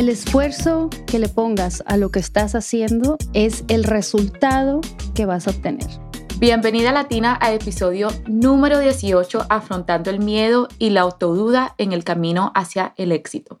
[0.00, 4.80] El esfuerzo que le pongas a lo que estás haciendo es el resultado
[5.14, 5.86] que vas a obtener.
[6.38, 12.50] Bienvenida Latina a episodio número 18, afrontando el miedo y la autoduda en el camino
[12.54, 13.59] hacia el éxito.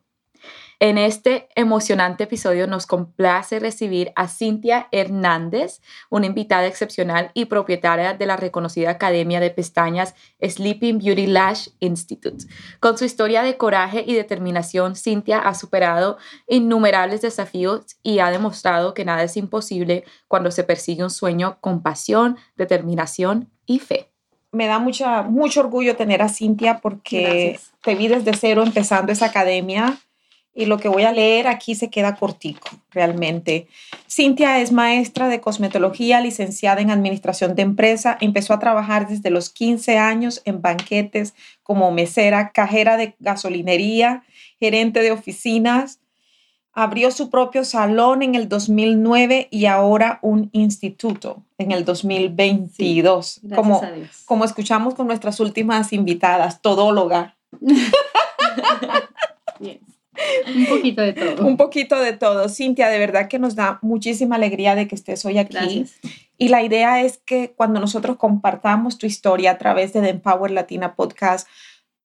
[0.82, 8.14] En este emocionante episodio nos complace recibir a Cintia Hernández, una invitada excepcional y propietaria
[8.14, 12.46] de la reconocida Academia de Pestañas Sleeping Beauty Lash Institute.
[12.80, 16.16] Con su historia de coraje y determinación, Cintia ha superado
[16.48, 21.82] innumerables desafíos y ha demostrado que nada es imposible cuando se persigue un sueño con
[21.82, 24.08] pasión, determinación y fe.
[24.50, 29.26] Me da mucha, mucho orgullo tener a Cintia porque te vi desde cero empezando esa
[29.26, 29.98] academia
[30.60, 33.66] y lo que voy a leer aquí se queda cortico, realmente.
[34.10, 38.18] Cintia es maestra de cosmetología, licenciada en administración de empresa.
[38.20, 44.22] Empezó a trabajar desde los 15 años en banquetes como mesera, cajera de gasolinería,
[44.58, 45.98] gerente de oficinas.
[46.74, 53.40] Abrió su propio salón en el 2009 y ahora un instituto en el 2022.
[53.54, 53.80] como,
[54.26, 57.38] como escuchamos con nuestras últimas invitadas, todóloga.
[60.56, 61.46] Un poquito de todo.
[61.46, 62.48] Un poquito de todo.
[62.48, 65.86] Cintia, de verdad que nos da muchísima alegría de que estés hoy aquí.
[66.36, 70.50] Y la idea es que cuando nosotros compartamos tu historia a través de The Empower
[70.50, 71.46] Latina Podcast,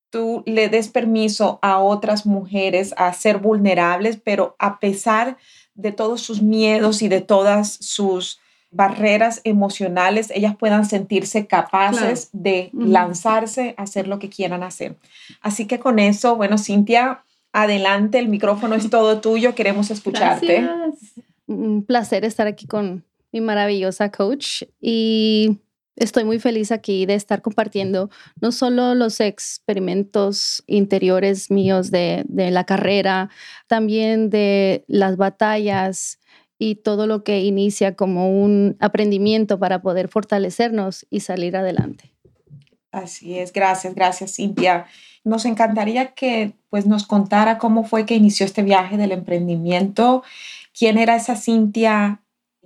[0.10, 5.38] tú le des permiso a otras mujeres a ser vulnerables, pero a pesar
[5.74, 8.40] de todos sus miedos y de todas sus
[8.72, 14.98] barreras emocionales, ellas puedan sentirse capaces de lanzarse a hacer lo que quieran hacer.
[15.42, 17.24] Así que con eso, bueno, Cintia,
[17.58, 20.68] Adelante, el micrófono es todo tuyo, queremos escucharte.
[21.48, 25.60] Un placer estar aquí con mi maravillosa coach y
[25.96, 28.10] estoy muy feliz aquí de estar compartiendo
[28.42, 33.30] no solo los experimentos interiores míos de, de la carrera,
[33.68, 36.20] también de las batallas
[36.60, 42.15] y todo lo que inicia como un aprendimiento para poder fortalecernos y salir adelante.
[42.96, 44.86] Así es, gracias, gracias Cintia.
[45.26, 50.24] Nos encantaría que pues, nos contara cómo fue que inició este viaje del emprendimiento,
[50.78, 52.22] quién era esa Cintia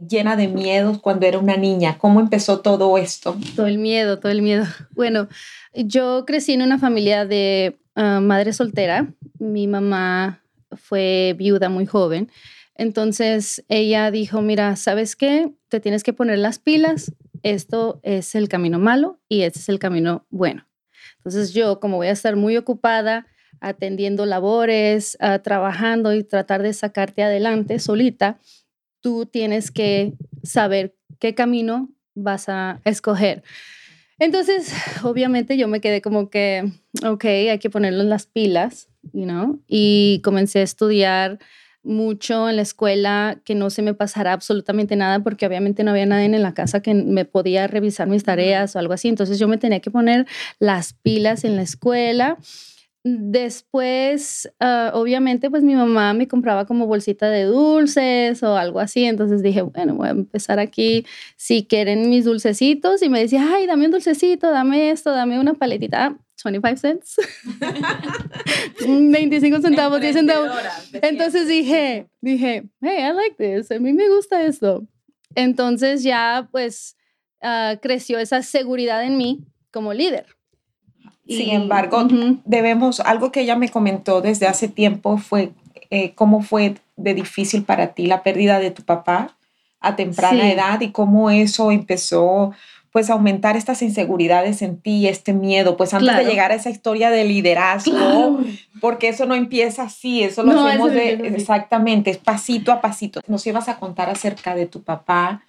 [0.08, 3.36] llena de miedos cuando era una niña, cómo empezó todo esto.
[3.56, 4.66] Todo el miedo, todo el miedo.
[4.96, 5.30] Bueno,
[5.74, 9.08] yo crecí en una familia de ah, madre soltera.
[9.40, 10.44] Mi mamá
[10.78, 12.30] fue viuda muy joven.
[12.80, 15.52] Entonces ella dijo, mira, ¿sabes qué?
[15.68, 17.12] Te tienes que poner las pilas.
[17.44, 20.66] Esto es el camino malo y este es el camino bueno.
[21.18, 23.28] Entonces yo, como voy a estar muy ocupada
[23.60, 28.40] atendiendo labores, ah, trabajando y tratar de sacarte adelante solita,
[29.02, 33.44] tú tienes que saber qué camino vas a escoger.
[34.20, 34.74] Entonces,
[35.04, 36.72] obviamente yo me quedé como que,
[37.06, 41.40] ok, hay que ponerlo en las pilas, you know, y comencé a estudiar
[41.90, 46.06] mucho en la escuela, que no se me pasara absolutamente nada, porque obviamente no había
[46.06, 49.10] nadie en la casa que me podía revisar mis tareas o algo así.
[49.10, 50.28] Entonces yo me tenía que poner
[50.60, 52.38] las pilas en la escuela.
[53.04, 59.06] Después, ah, obviamente, pues mi mamá me compraba como bolsita de dulces o algo así.
[59.06, 61.06] Entonces dije, bueno, voy a empezar aquí.
[61.38, 65.54] Si quieren mis dulcecitos, y me decía, ay, dame un dulcecito, dame esto, dame una
[65.54, 66.18] paletita.
[66.44, 67.16] 25 cents.
[68.86, 70.52] 25 centavos, 10 centavos.
[70.94, 73.72] Entonces dije, dije, hey, I like this.
[73.72, 74.86] A mí me gusta esto.
[75.36, 76.96] Entonces ya pues
[77.42, 80.26] ah, creció esa seguridad en mí como líder.
[81.28, 82.08] Sin embargo,
[82.46, 85.52] debemos, algo que ella me comentó desde hace tiempo fue
[85.92, 89.38] eh, cómo fue de difícil para ti la pérdida de tu papá
[89.80, 92.54] a temprana edad y cómo eso empezó
[92.92, 97.12] pues aumentar estas inseguridades en ti, este miedo, pues antes de llegar a esa historia
[97.12, 98.40] de liderazgo,
[98.82, 103.22] porque eso no empieza así, eso lo hacemos de, exactamente, es pasito a pasito.
[103.28, 105.44] Nos ibas a contar acerca de tu papá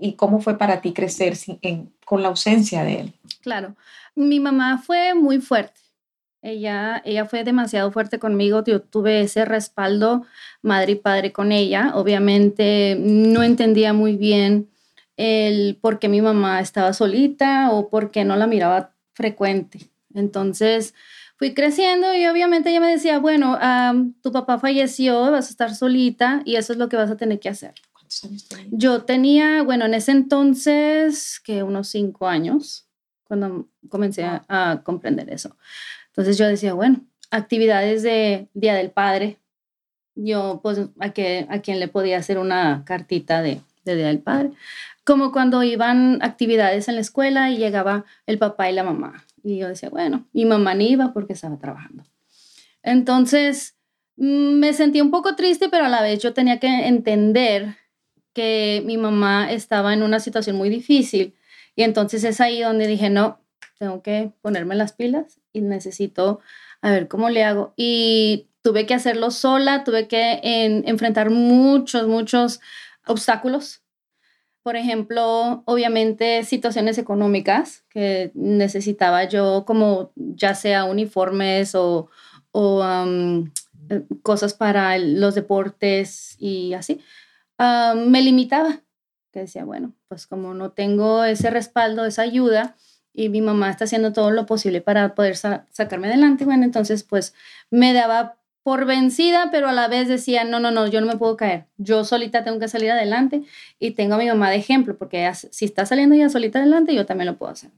[0.00, 1.34] y cómo fue para ti crecer
[2.04, 3.12] con la ausencia de él.
[3.42, 3.76] Claro,
[4.14, 5.80] mi mamá fue muy fuerte.
[6.42, 10.24] Ella, ella fue demasiado fuerte conmigo, yo tuve ese respaldo
[10.62, 11.92] madre y padre con ella.
[11.94, 14.70] Obviamente no entendía muy bien
[15.20, 19.90] el por qué mi mamá estaba solita o por qué no la miraba frecuente.
[20.14, 20.94] Entonces
[21.36, 23.58] fui creciendo y obviamente ella me decía, bueno,
[24.22, 27.38] tu papá falleció, vas a estar solita y eso es lo que vas a tener
[27.38, 27.74] que hacer.
[27.92, 28.68] ¿Cuántos años tenías?
[28.70, 32.86] Yo tenía, bueno, en ese entonces, que unos cinco años,
[33.24, 35.54] cuando comencé a, a comprender eso.
[36.08, 39.38] Entonces yo decía, bueno, actividades de Día del Padre,
[40.14, 44.20] yo pues a, que, a quien le podía hacer una cartita de, de Día del
[44.20, 44.50] Padre,
[45.04, 49.24] como cuando iban actividades en la escuela y llegaba el papá y la mamá.
[49.42, 52.04] Y yo decía, bueno, mi mamá ni iba porque estaba trabajando.
[52.82, 53.76] Entonces
[54.16, 57.76] mm, me sentí un poco triste, pero a la vez yo tenía que entender
[58.32, 61.34] que mi mamá estaba en una situación muy difícil.
[61.74, 63.40] Y entonces es ahí donde dije, no,
[63.78, 66.40] tengo que ponerme las pilas y necesito
[66.82, 67.72] a ver cómo le hago.
[67.76, 72.60] Y tuve que hacerlo sola, tuve que en, enfrentar muchos, muchos
[73.10, 73.82] obstáculos.
[74.62, 82.10] Por ejemplo, obviamente situaciones económicas que necesitaba yo, como ya sea uniformes o,
[82.52, 87.00] o eh, cosas para los deportes y así,
[87.58, 88.80] um, me limitaba.
[89.32, 92.76] Que decía, bueno, pues como no tengo ese respaldo, esa ayuda,
[93.12, 97.02] y mi mamá está haciendo todo lo posible para poder sa sacarme adelante, bueno, entonces
[97.04, 97.34] pues
[97.70, 101.16] me daba por vencida, pero a la vez decía, no, no, no, yo no me
[101.16, 103.42] puedo caer, yo solita tengo que salir adelante
[103.78, 106.94] y tengo a mi mamá de ejemplo, porque ella, si está saliendo ella solita adelante,
[106.94, 107.70] yo también lo puedo hacer.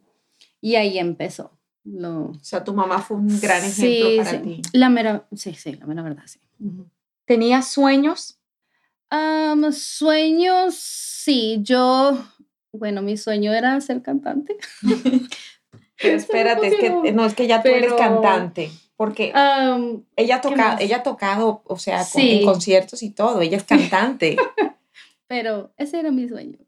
[0.60, 1.52] Y ahí empezó.
[1.84, 2.26] Lo...
[2.26, 4.38] O sea, tu mamá fue un gran ejemplo sí, para sí.
[4.38, 4.62] ti.
[4.72, 6.40] La mera, sí, sí, la mera verdad, sí.
[7.24, 8.38] ¿Tenías sueños?
[9.72, 12.18] Sueños, sí, yo,
[12.72, 14.56] bueno, mi sueño era ser cantante.
[16.00, 18.70] Pero espérate, es que no es que ya tú eres cantante,
[19.02, 22.38] porque Am, ella ¿qué toca, ella ha tocado, o sea, con- Sí.
[22.38, 24.36] en conciertos y todo, ella es cantante.
[25.26, 26.58] pero ese era mi sueño.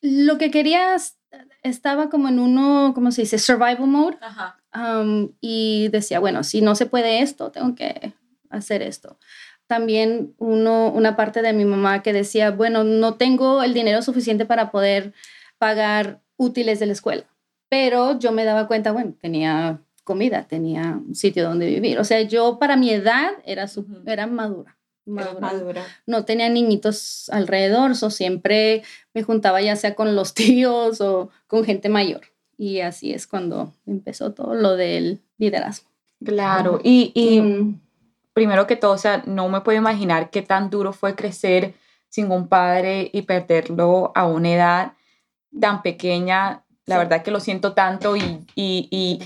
[0.00, 1.18] Lo que quería, es-
[1.62, 3.38] estaba como en uno, ¿cómo se dice?
[3.38, 4.16] Survival mode.
[4.22, 4.56] Ajá.
[4.72, 8.14] am, y decía, bueno, si no se puede esto, tengo que
[8.48, 9.18] hacer esto.
[9.66, 14.46] También uno, una parte de mi mamá que decía, bueno, no tengo el dinero suficiente
[14.46, 15.12] para poder
[15.58, 17.24] pagar útiles de la escuela.
[17.68, 21.98] Pero yo me daba cuenta, bueno, tenía comida, tenía un sitio donde vivir.
[21.98, 24.76] O sea, yo para mi edad era, su- era madura.
[25.06, 25.40] Madura.
[25.40, 25.84] madura.
[26.06, 31.64] No tenía niñitos alrededor, o siempre me juntaba ya sea con los tíos o con
[31.64, 32.22] gente mayor.
[32.56, 35.88] Y así es cuando empezó todo lo del liderazgo.
[36.24, 37.80] Claro, y, y Mm,
[38.32, 41.74] primero que todo, o sea, no me puedo imaginar qué tan duro fue crecer
[42.08, 44.92] sin un padre y perderlo a una edad
[45.60, 46.62] tan pequeña.
[46.86, 46.98] La Sí.
[47.00, 48.22] verdad que lo siento tanto y,
[48.54, 49.18] y, y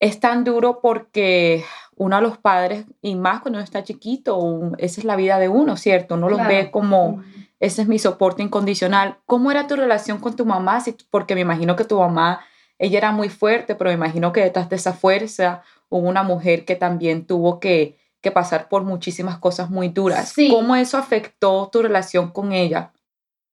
[0.00, 1.64] es tan duro porque
[1.96, 5.48] uno a los padres, y más cuando uno está chiquito, esa es la vida de
[5.48, 6.14] uno, ¿cierto?
[6.14, 7.22] Uno los ve como,
[7.58, 9.18] ese es mi soporte incondicional.
[9.26, 10.82] ¿Cómo era tu relación con tu mamá?
[11.10, 12.40] Porque me imagino que tu mamá,
[12.78, 16.64] ella era muy fuerte, pero me imagino que detrás de esa fuerza hubo una mujer
[16.64, 20.28] que también tuvo que, que pasar por muchísimas cosas muy duras.
[20.28, 20.48] Sí.
[20.50, 22.92] ¿Cómo eso afectó tu relación con ella?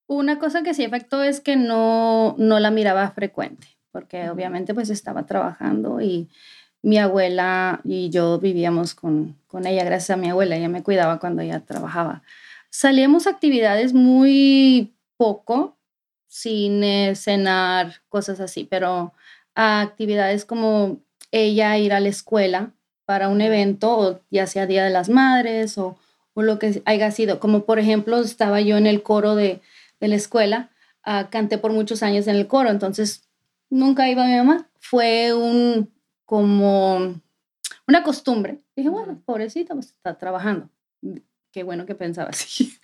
[0.06, 4.90] Una cosa que sí afectó es que no, no la miraba frecuente, porque obviamente pues
[4.90, 6.28] estaba trabajando y
[6.82, 11.18] mi abuela y yo vivíamos con, con ella, gracias a mi abuela, ella me cuidaba
[11.18, 12.22] cuando ella trabajaba.
[12.68, 15.78] Salíamos a actividades muy poco,
[16.28, 19.14] cine, cenar, cosas así, pero
[19.54, 21.00] a actividades como
[21.30, 22.72] ella ir a la escuela
[23.06, 25.96] para un evento, o ya sea Día de las Madres o,
[26.34, 29.62] o lo que haya sido, como por ejemplo estaba yo en el coro de,
[30.00, 30.68] de la escuela,
[31.02, 33.25] ah, canté por muchos años en el coro, entonces
[33.70, 35.92] nunca iba mi mamá, fue un
[36.24, 37.20] como
[37.86, 38.62] una costumbre.
[38.74, 40.68] Dije, bueno, pobrecita, pues está trabajando.
[41.52, 42.74] Qué bueno que pensaba así.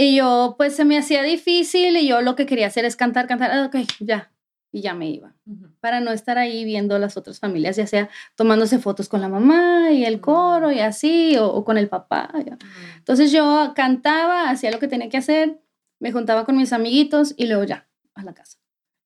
[0.00, 3.26] Y yo, pues se me hacía difícil y yo lo que quería hacer es cantar,
[3.26, 4.30] cantar, ah, ok, ya,
[4.70, 5.34] y ya me iba.
[5.80, 9.90] Para no estar ahí viendo las otras familias, ya sea tomándose fotos con la mamá
[9.90, 12.30] y el coro y así, o, o con el papá.
[12.46, 12.56] ya.
[12.98, 15.60] Entonces yo cantaba, hacía lo que tenía que hacer,
[15.98, 18.58] me juntaba con mis amiguitos y luego ya, a la casa.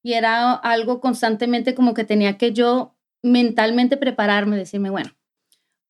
[0.03, 5.11] Y era algo constantemente como que tenía que yo mentalmente prepararme, decirme, bueno,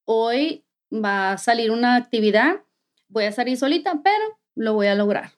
[0.04, 2.57] hoy va a salir una actividad,
[3.09, 5.33] voy a salir solita, pero lo voy a lograr.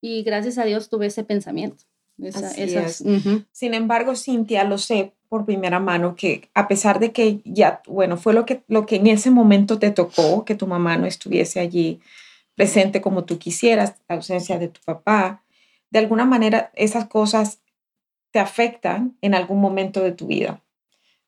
[0.00, 1.84] Y gracias a Dios tuve ese pensamiento.
[2.22, 3.26] Esa- Así esas- es.
[3.26, 3.42] ujú.
[3.50, 8.16] Sin embargo, Cintia, lo sé por primera mano que a pesar de que ya, bueno,
[8.16, 11.58] fue lo que, lo que en ese momento te tocó, que tu mamá no estuviese
[11.58, 12.00] allí
[12.54, 15.42] presente como tú quisieras, la ausencia de tu papá,
[15.90, 17.60] de alguna manera esas cosas
[18.32, 20.60] te afectan en algún momento de tu vida.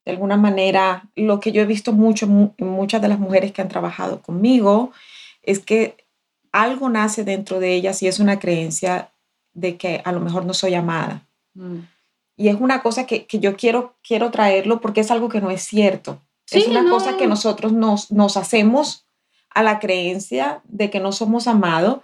[0.04, 3.52] De alguna manera, lo que yo he visto mucho mu- en muchas de las mujeres
[3.52, 4.92] que han trabajado conmigo
[5.42, 5.96] es que
[6.52, 9.10] algo nace dentro de ellas y es una creencia
[9.54, 11.22] de que a lo mejor no soy amada.
[11.54, 11.78] Mm.
[12.36, 15.50] Y es una cosa que, que yo quiero, quiero traerlo porque es algo que no
[15.50, 16.18] es cierto.
[16.50, 16.90] es una no.
[16.90, 19.06] cosa que nosotros nos, nos hacemos
[19.50, 22.00] a la creencia de que no somos amados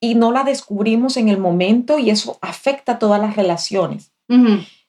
[0.00, 4.10] y no la descubrimos en el momento y eso afecta todas las relaciones.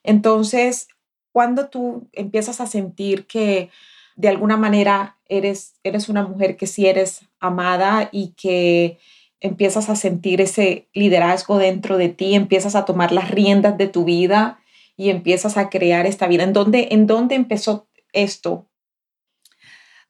[0.02, 0.88] Entonces,
[1.32, 3.70] cuando tú empiezas a sentir que
[4.16, 8.98] de alguna manera eres, eres una mujer que sí eres amada y que
[9.40, 14.04] empiezas a sentir ese liderazgo dentro de ti, empiezas a tomar las riendas de tu
[14.04, 14.60] vida
[14.96, 16.44] y empiezas a crear esta vida.
[16.44, 18.66] ¿En dónde, en dónde empezó esto?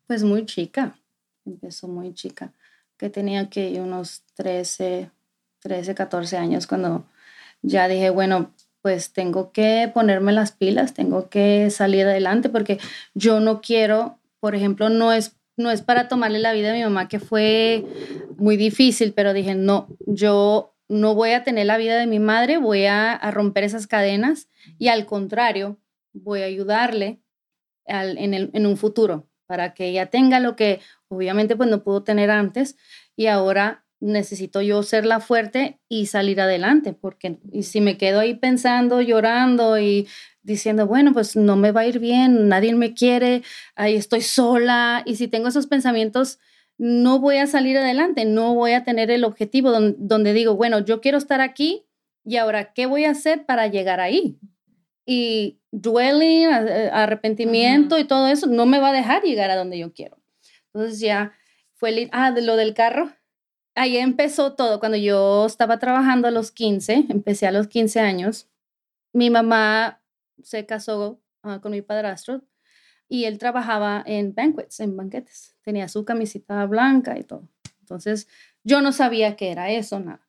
[0.08, 0.98] Pues muy chica,
[1.46, 2.52] empezó muy chica,
[2.96, 5.10] que tenía que unos 13,
[5.60, 7.06] 13, 14 años cuando
[7.62, 12.78] ya dije, bueno, pues tengo que ponerme las pilas, tengo que salir adelante porque
[13.14, 16.82] yo no quiero, por ejemplo, no es, no es para tomarle la vida a mi
[16.82, 17.84] mamá que fue
[18.36, 22.58] muy difícil, pero dije, no, yo no voy a tener la vida de mi madre,
[22.58, 25.78] voy a, romper esas cadenas y al contrario,
[26.12, 27.20] voy a ayudarle
[27.86, 32.30] en, en un futuro para que ella tenga lo que obviamente pues no pudo tener
[32.30, 32.76] antes
[33.16, 38.20] y ahora necesito yo ser la fuerte y salir adelante, porque y si me quedo
[38.20, 40.08] ahí pensando, llorando y
[40.42, 43.42] diciendo, bueno, pues no me va a ir bien, nadie me quiere,
[43.76, 46.38] ahí estoy sola, y si tengo esos pensamientos,
[46.78, 51.02] no voy a salir adelante, no voy a tener el objetivo donde, digo, bueno, yo
[51.02, 51.86] quiero estar aquí
[52.24, 54.38] y ahora, ¿qué voy a hacer para llegar ahí?
[55.04, 59.92] Y dwelling, arrepentimiento y todo eso no me va a dejar llegar a donde yo
[59.92, 60.16] quiero.
[60.72, 61.32] Entonces ya
[61.74, 63.12] fue, ah, de lo del carro,
[63.74, 64.80] ahí empezó todo.
[64.80, 68.48] Cuando yo estaba trabajando a los 15, empecé a los 15 años,
[69.12, 70.02] mi mamá
[70.42, 72.42] se casó ah, con mi padrastro
[73.08, 75.56] y él trabajaba en banquets, en banquetes.
[75.62, 77.48] Tenía su camisita blanca y todo.
[77.80, 78.28] Entonces,
[78.62, 80.26] yo no sabía qué era eso, nada.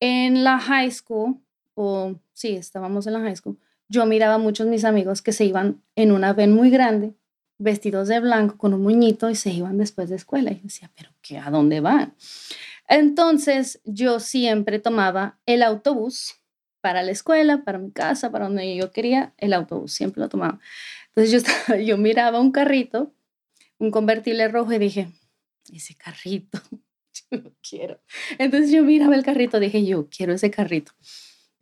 [0.00, 1.40] En la high school,
[1.74, 3.58] o sí, estábamos en la high school,
[3.88, 7.14] yo miraba a muchos mis amigos que se iban en una van muy grande,
[7.58, 10.50] vestidos de blanco, con un muñito y se iban después de escuela.
[10.50, 11.38] Y yo decía, ¿pero qué?
[11.38, 12.14] ¿A dónde van?
[12.92, 16.34] Entonces yo siempre tomaba el autobús
[16.82, 20.60] para la escuela, para mi casa, para donde yo quería, el autobús, siempre lo tomaba.
[21.08, 23.10] Entonces yo, yo miraba un carrito,
[23.78, 25.08] un convertible rojo y dije,
[25.72, 26.60] ese carrito,
[27.30, 27.98] yo lo quiero.
[28.36, 30.92] Entonces yo miraba el carrito, dije, yo quiero ese carrito.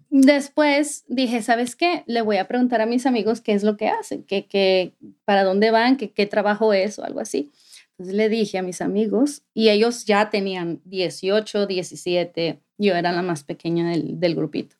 [0.08, 2.02] Después dije, ¿sabes qué?
[2.08, 4.94] Le voy a preguntar a mis amigos qué es lo que hacen, qué,
[5.24, 7.52] para dónde van, qué, qué trabajo es o algo así.
[8.00, 13.20] Entonces le dije a mis amigos y ellos ya tenían 18, 17, yo era la
[13.20, 14.76] más pequeña del, del grupito.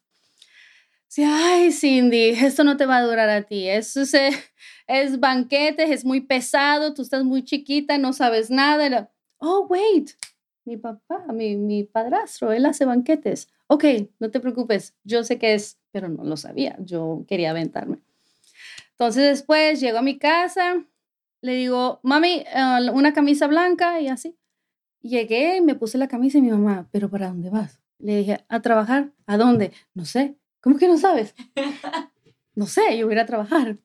[1.06, 3.68] Sí, ay, Cindy, esto no te va a durar a ti.
[3.68, 4.14] Eso es,
[4.86, 9.12] es banquetes, es muy pesado, tú estás muy chiquita, no sabes nada.
[9.36, 10.12] Oh, wait,
[10.64, 13.50] mi papá, mi, mi padrastro, él hace banquetes.
[13.66, 13.84] Ok,
[14.18, 17.98] no te preocupes, yo sé que es, pero no lo sabía, yo quería aventarme.
[18.92, 20.86] Entonces después llego a mi casa,
[21.42, 24.36] le digo, mami, eh, una camisa blanca y así.
[25.02, 27.80] Llegué y me puse la camisa y mi mamá, ¿pero para dónde vas?
[27.98, 29.12] Le dije, a trabajar.
[29.26, 29.72] ¿A dónde?
[29.94, 30.36] No sé.
[30.60, 31.34] ¿Cómo que no sabes?
[32.54, 33.76] no sé, yo voy a ir a trabajar.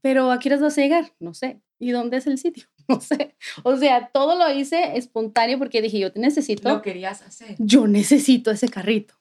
[0.00, 1.12] ¿Pero a qué horas vas a llegar?
[1.20, 1.60] No sé.
[1.78, 2.64] ¿Y dónde es el sitio?
[2.86, 3.34] No sé.
[3.62, 6.68] O sea, todo lo hice espontáneo porque dije, yo te necesito.
[6.68, 7.56] Lo querías hacer.
[7.58, 9.14] Yo necesito ese carrito.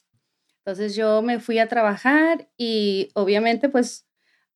[0.57, 4.05] Entonces yo me fui a trabajar y obviamente pues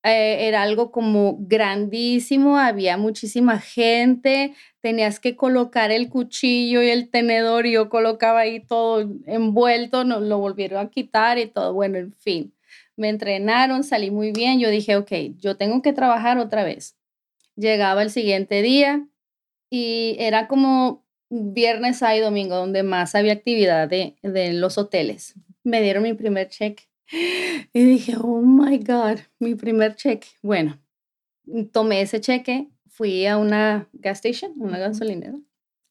[0.08, 7.10] eh, era algo como grandísimo, había muchísima gente, tenías que colocar el cuchillo y el
[7.10, 11.98] tenedor y yo colocaba ahí todo envuelto, no, lo volvieron a quitar y todo, bueno,
[11.98, 12.54] en fin.
[12.96, 16.98] Me entrenaron, salí muy bien, yo dije, ok, yo tengo que trabajar otra vez.
[17.56, 19.08] Llegaba el siguiente día
[19.70, 25.36] y era como viernes, sábado y domingo, donde más había actividad de, de los hoteles.
[25.64, 30.28] Me dieron mi primer cheque y dije, oh my God, mi primer cheque.
[30.42, 30.80] Bueno,
[31.72, 35.40] tomé ese cheque, fui a una gas station, una gasolinera,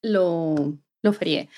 [0.03, 1.49] lo, lo frié.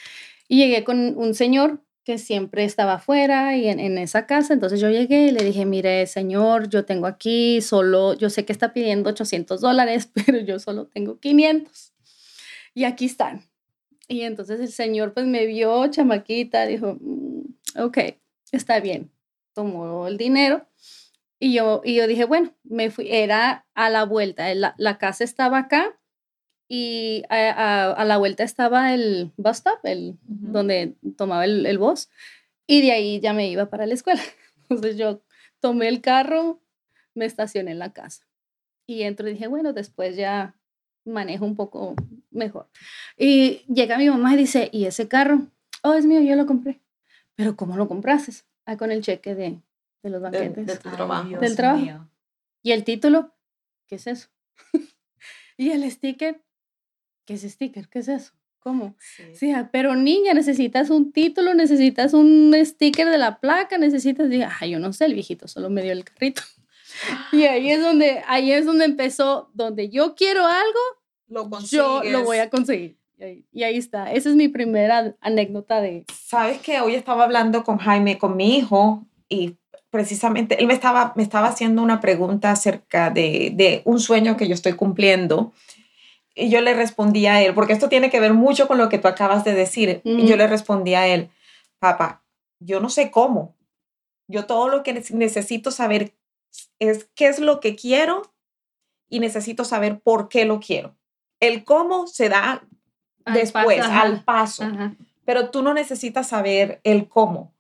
[0.49, 4.55] Y llegué con un señor que siempre estaba afuera y en, en, esa casa.
[4.55, 8.53] Entonces yo llegué y le dije, mire, señor, yo tengo aquí solo, yo sé que
[8.53, 11.93] está pidiendo 800 dólares, pero yo solo tengo 500.
[12.75, 13.43] Y aquí están.
[14.07, 17.99] Y entonces el señor pues me vio, chamaquita, dijo, mm, ok,
[18.53, 19.11] está bien
[19.59, 20.69] tomó el dinero
[21.41, 25.25] y yo, y yo dije, bueno, me fui, era a la vuelta, la, la casa
[25.25, 25.99] estaba acá
[26.69, 32.09] y a, a, la vuelta estaba el bus stop, el, donde tomaba el, el bus,
[32.69, 34.23] y de ahí ya me iba para la escuela.
[34.69, 35.23] Entonces yo
[35.59, 36.63] tomé el carro,
[37.15, 38.29] me estacioné en la casa
[38.87, 40.55] y entro y dije, bueno, después ya
[41.05, 41.97] manejo un poco
[42.31, 42.69] mejor.
[43.17, 45.49] Y llega mi mamá y dice, ¿y ese carro?
[45.83, 46.81] Oh, es mío, yo lo compré.
[47.35, 48.48] Pero ¿cómo lo compraste?
[48.69, 49.63] Ah, con el cheque de,
[50.03, 50.67] de los banquetes.
[50.67, 51.27] De, tu trabajo.
[51.27, 52.07] del trabajo.
[52.63, 53.35] ¿Y el título?
[53.87, 54.29] ¿Qué es eso?
[55.57, 56.45] ¿Y el sticker?
[57.25, 57.89] ¿Qué es sticker?
[57.89, 58.35] ¿Qué es eso?
[58.59, 58.95] ¿Cómo?
[59.33, 59.55] Sí.
[59.73, 64.81] pero niña, necesitas un título, necesitas un sticker de la placa, necesitas, diga, ay, yo
[64.81, 66.43] no sé, el viejito solo me dio el carrito.
[67.33, 70.81] Y ahí es donde, ahí es donde empezó, donde yo quiero algo,
[71.29, 72.98] lo yo lo voy a conseguir.
[73.53, 74.13] Y ahí, está.
[74.13, 76.05] Esa es mi primera anécdota de...
[76.13, 79.57] Sabes que hoy estaba hablando con Jaime, con mi hijo, y
[79.91, 84.47] precisamente él me estaba, me estaba haciendo una pregunta acerca de, de un sueño que
[84.47, 85.53] yo estoy cumpliendo.
[86.35, 88.99] Y yo le respondí a él, porque esto tiene que ver mucho con lo que
[88.99, 90.01] tú acabas de decir.
[90.05, 91.31] Y yo le respondí a él,
[91.81, 92.23] papá,
[92.61, 93.57] yo no sé cómo.
[94.29, 96.15] Yo todo lo que necesito saber
[96.79, 98.23] es qué es lo que quiero
[99.09, 100.97] y necesito saber por qué lo quiero.
[101.41, 102.63] El cómo se da
[103.33, 104.65] después, al paso.
[105.25, 107.53] Pero tú no necesitas saber el cómo.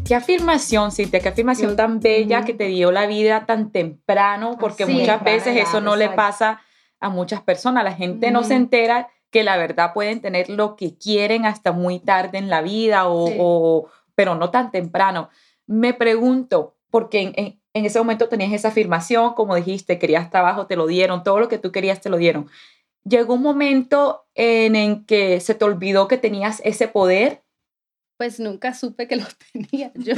[0.04, 4.86] Qué afirmación, Cintia, qué afirmación tan bella que te dio la vida tan temprano, porque
[4.86, 6.62] muchas veces eso no le pasa
[6.98, 7.84] a muchas personas.
[7.84, 11.98] La gente no se entera que la verdad pueden tener lo que quieren hasta muy
[11.98, 15.28] tarde en la vida, o, pero no tan temprano.
[15.66, 20.74] Me pregunto, porque en, en, ese momento tenías esa afirmación, como dijiste, querías trabajo, te
[20.74, 22.48] lo dieron, todo lo que tú querías te lo dieron.
[23.04, 27.42] Llegó un momento en, en que se te olvidó que tenías ese poder.
[28.16, 29.92] Pues nunca supe que lo tenía.
[29.96, 30.14] Yo,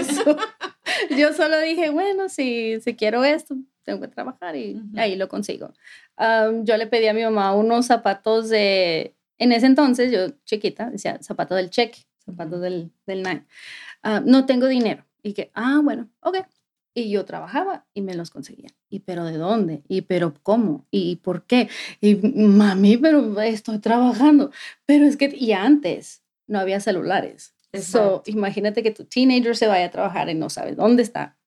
[1.10, 3.56] yo solo dije, bueno, si, si quiero esto,
[3.88, 5.72] tengo que trabajar y ahí lo consigo.
[6.18, 11.18] yo le pedí a mi mamá unos zapatos de, en ese entonces, yo chiquita, decía
[11.22, 13.46] zapato del cheque, zapatos del, del nine.
[14.26, 15.06] no tengo dinero.
[15.22, 16.36] Y que, ah, bueno, ok.
[16.92, 18.68] Y yo trabajaba y me los conseguía.
[18.90, 19.82] ¿Y pero de dónde?
[19.88, 20.86] ¿Y pero cómo?
[20.90, 21.70] ¿Y por qué?
[22.00, 24.50] Y mami, pero estoy trabajando.
[24.84, 27.54] Pero es que, y antes no había celulares.
[27.72, 31.37] eso imagínate que tu teenager se vaya a trabajar y no sabe dónde está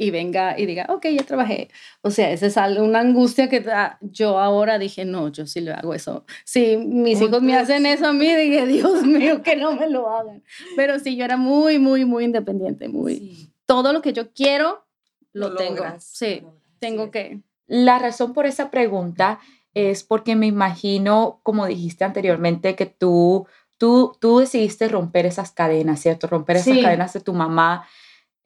[0.00, 1.68] y venga y diga, ok, ya trabajé.
[2.00, 3.62] O sea, esa es una angustia que
[4.00, 6.24] yo ahora dije, no, yo sí le hago eso.
[6.46, 10.08] Si mis hijos me hacen eso a mí, dije, Dios mío, que no me lo
[10.08, 10.42] hagan.
[10.74, 13.52] Pero sí, yo era muy, muy, muy independiente, muy...
[13.66, 14.86] Todo lo que yo quiero,
[15.34, 15.84] lo, tengo.
[15.98, 16.44] Sí,
[16.78, 17.42] tengo que...
[17.66, 19.38] La razón por esa pregunta
[19.74, 26.00] es porque me imagino, como dijiste anteriormente, que tú, tú, tú decidiste romper esas cadenas,
[26.00, 26.26] ¿cierto?
[26.26, 27.86] Romper esas cadenas de tu mamá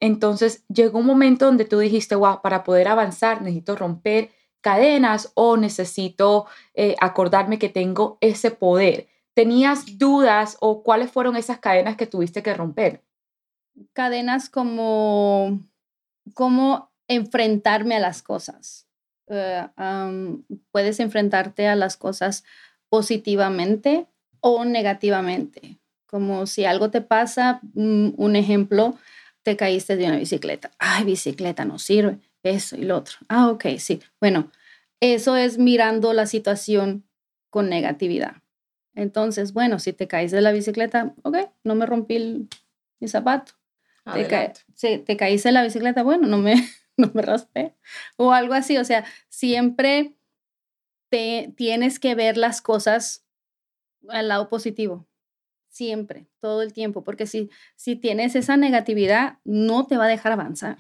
[0.00, 4.30] entonces llegó un momento donde tú dijiste, wow, para poder avanzar necesito romper
[4.61, 9.09] cadenas o necesito eh, acordarme que tengo ese poder.
[9.35, 13.02] ¿Tenías dudas o cuáles fueron esas cadenas que tuviste que romper?
[13.92, 15.61] Cadenas como
[16.33, 18.87] cómo enfrentarme a las cosas.
[19.26, 19.66] Eh,
[20.70, 22.44] puedes enfrentarte a las cosas
[22.88, 24.07] positivamente
[24.40, 25.78] o negativamente.
[26.07, 28.96] Como si algo te pasa, mm, un ejemplo,
[29.44, 30.72] te caíste de una bicicleta.
[30.78, 32.18] Ay, bicicleta no sirve.
[32.42, 33.16] Eso y lo otro.
[33.28, 34.00] Ah, ok, sí.
[34.20, 34.50] Bueno,
[35.00, 37.04] eso es mirando la situación
[37.50, 38.42] con negatividad.
[38.94, 42.48] Entonces, bueno, si te caes de la bicicleta, ok, no me rompí el,
[43.00, 43.52] mi zapato.
[44.12, 46.54] Te, te, caíste de la bicicleta, bueno, no me,
[46.96, 47.74] no me raspé.
[48.16, 48.78] O algo así.
[48.78, 50.14] O sea, siempre
[51.11, 53.26] te, tienes que ver las cosas
[54.09, 55.07] al lado positivo
[55.75, 60.31] siempre, todo el tiempo, porque si, si tienes esa negatividad, no te va a dejar
[60.31, 60.79] avanzar.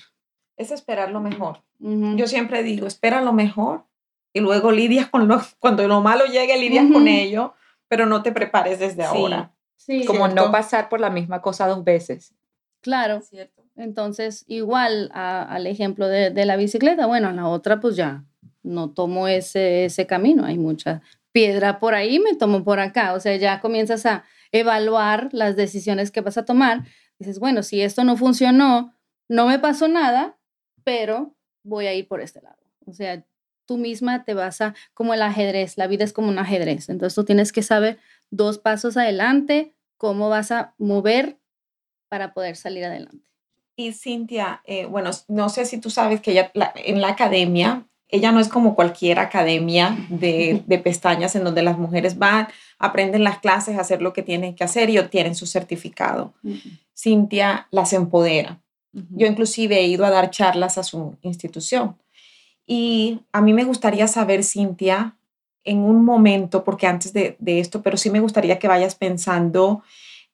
[0.56, 1.62] Es esperar lo mejor.
[1.80, 3.84] Yo siempre digo, espera lo mejor
[4.32, 7.54] y luego lidias con lo, cuando lo malo llegue, lidias con ello,
[7.88, 9.52] pero no te prepares desde ahora.
[9.76, 12.32] Sí, Como no pasar por la misma cosa dos veces.
[12.80, 13.20] Claro.
[13.20, 13.64] Cierto.
[13.76, 18.24] Entonces, igual al ejemplo de, de, la bicicleta, bueno, la otra pues ya
[18.62, 21.02] no tomo ese, ese camino, hay mucha
[21.32, 26.12] piedra por ahí, me tomo por acá, o sea, ya comienzas a evaluar las decisiones
[26.12, 26.84] que vas a tomar.
[27.18, 28.94] Dices, bueno, si esto no funcionó,
[29.28, 30.38] no me pasó nada,
[30.84, 32.62] pero voy a ir por este lado.
[32.86, 33.24] O sea,
[33.66, 36.88] tú misma te vas a, como el ajedrez, la vida es como un ajedrez.
[36.88, 37.98] Entonces tú tienes que saber
[38.30, 41.36] dos pasos adelante, cómo vas a mover
[42.08, 43.28] para poder salir adelante.
[43.74, 48.32] Y Cintia, eh, bueno, no sé si tú sabes que ella, en la academia, ella
[48.32, 53.38] no es como cualquier academia de, de, pestañas en donde las mujeres van, aprenden las
[53.38, 56.34] clases, hacer lo que tienen que hacer y obtienen su certificado.
[56.96, 58.60] Cintia las empodera.
[58.92, 61.96] Yo inclusive he ido a dar charlas a su institución.
[62.66, 65.16] Y a mí me gustaría saber, Cintia,
[65.64, 69.82] en un momento, porque antes de, de esto, pero sí me gustaría que vayas pensando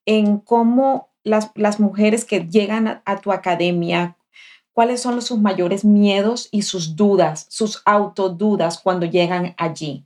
[0.04, 4.16] en cómo las, las mujeres que llegan a, tu academia,
[4.72, 10.04] cuáles son sus mayores miedos y sus dudas, sus autodudas cuando llegan allí.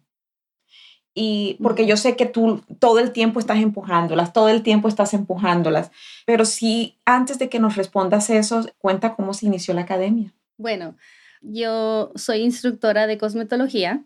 [1.14, 5.14] Y porque yo sé que tú todo el tiempo estás empujándolas, todo el tiempo estás
[5.14, 5.92] empujándolas,
[6.26, 10.32] pero si antes de que nos respondas eso, cuenta cómo se inició la academia.
[10.56, 10.96] Bueno,
[11.40, 14.02] yo soy instructora de cosmetología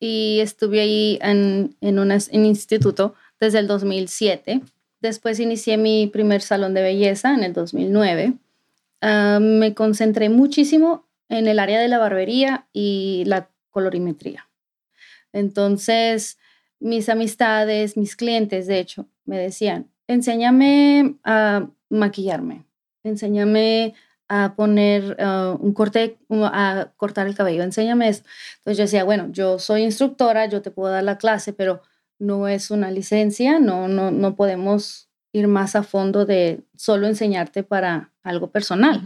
[0.00, 4.62] y estuve ahí en, en un instituto desde el 2007
[5.00, 8.34] Después inicié mi primer salón de belleza en el 2009.
[9.00, 14.48] Ah, me concentré muchísimo en el área de la barbería y la colorimetría.
[15.32, 16.38] Entonces,
[16.80, 22.64] mis amistades, mis clientes, de hecho, me decían, enséñame a maquillarme,
[23.04, 23.94] enséñame
[24.28, 28.22] a poner ah, un corte, a cortar el cabello, enséñame eso.
[28.58, 31.82] Entonces yo decía, bueno, yo soy instructora, yo te puedo dar la clase, pero
[32.18, 37.62] no es una licencia, no, no, no podemos ir más a fondo de solo enseñarte
[37.62, 39.02] para algo personal.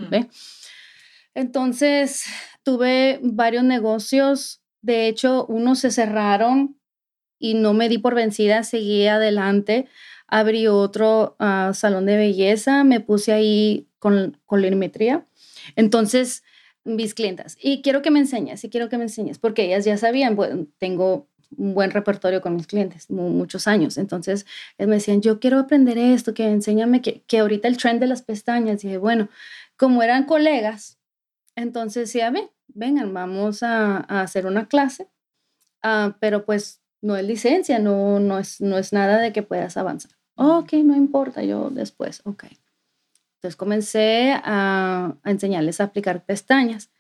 [1.35, 2.25] Entonces,
[2.63, 6.79] tuve varios negocios, de hecho, unos se cerraron
[7.39, 9.89] y no me di por vencida, seguí adelante,
[10.29, 15.27] abrí otro ah, salón de belleza, me puse ahí con, la
[15.77, 16.43] Entonces,
[16.85, 19.97] mis clientas, y quiero que me enseñes, y quiero que me enseñes, porque ellas ya
[19.97, 23.99] sabían, bueno, tengo un buen repertorio con mis clientes, muchos años.
[23.99, 24.47] Entonces,
[24.79, 28.23] me decían, yo quiero aprender esto, que enséñame, que, que ahorita el trend de las
[28.23, 28.83] pestañas.
[28.85, 29.29] Y dije, bueno,
[29.77, 30.99] como eran colegas,
[31.57, 35.09] entonces sí, a ver, vengan, vamos a, hacer una clase,
[35.83, 39.77] ah, pero pues no es licencia, no, no, es, no es nada de que puedas
[39.77, 40.13] avanzar.
[40.37, 42.45] Ok, no importa, yo después, ok.
[43.37, 46.91] Entonces comencé a, a enseñarles a aplicar pestañas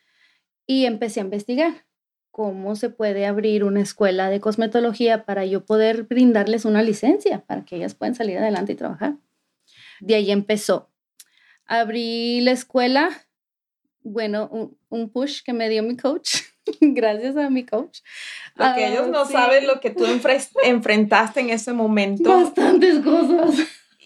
[0.66, 1.84] y empecé a investigar
[2.32, 7.64] cómo se puede abrir una escuela de cosmetología para yo poder brindarles una licencia para
[7.64, 9.14] que ellas puedan salir adelante y trabajar.
[10.00, 10.88] De ahí empezó.
[11.66, 13.10] Abrí la escuela,
[14.02, 16.36] bueno, un, push que me dio mi coach,
[16.80, 18.00] gracias a mi coach.
[18.56, 20.06] Lo que ellos ah, no saben lo que tú
[20.64, 22.30] enfrentaste en ese momento.
[22.30, 23.56] Bastantes cosas.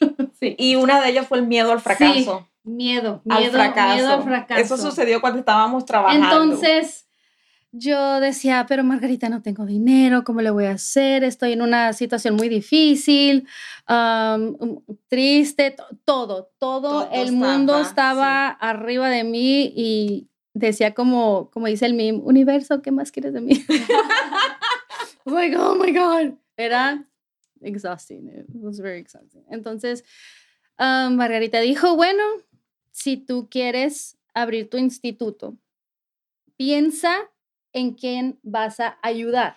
[0.40, 0.56] sí.
[0.58, 2.48] Y una de ellas fue el miedo al fracaso.
[2.64, 3.94] miedo, miedo al fracaso.
[3.94, 4.60] miedo al fracaso.
[4.60, 6.42] Eso sucedió cuando estábamos trabajando.
[6.42, 7.05] Entonces,
[7.78, 11.24] yo decía, pero Margarita, no tengo dinero, ¿cómo le voy a hacer?
[11.24, 13.46] Estoy en una situación muy difícil,
[13.88, 21.86] um, triste, todo, todo, el mundo estaba arriba de mí y decía como, como dice
[21.86, 23.64] el meme, universo, ¿qué más quieres de mí?
[25.26, 27.06] like, oh my God, era
[27.60, 29.44] exhausting, it was very exhausting.
[29.50, 30.04] Entonces,
[30.78, 32.22] Margarita dijo, bueno,
[32.90, 35.56] si tú quieres abrir tu instituto,
[36.56, 37.30] piensa
[37.72, 39.56] en quién vas a ayudar.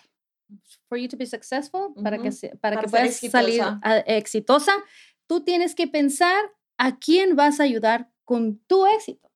[0.88, 3.62] For you to be successful, para que, para, que puedas salir
[4.06, 4.72] exitosa,
[5.28, 9.30] tú tienes que pensar a quién vas a ayudar con tu éxito.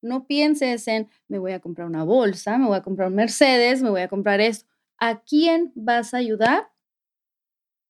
[0.00, 3.82] No pienses en, me voy a comprar una bolsa, me voy a comprar un Mercedes,
[3.82, 4.68] me voy a comprar esto.
[4.98, 6.70] ¿A quién vas a ayudar?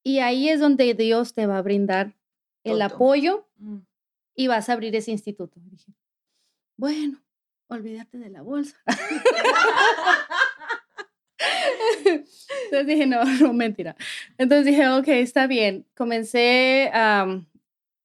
[0.03, 2.17] Y ahí es donde Dios te va a brindar
[2.65, 3.79] el apoyo mm.
[4.35, 5.61] y vas a abrir ese instituto.
[5.65, 5.93] Dije,
[6.77, 7.23] bueno,
[7.73, 8.77] olvídate de la bolsa.
[12.65, 13.97] Entonces dije, no, no, mentira.
[14.39, 15.87] Entonces dije, ok, está bien.
[15.95, 17.27] Comencé a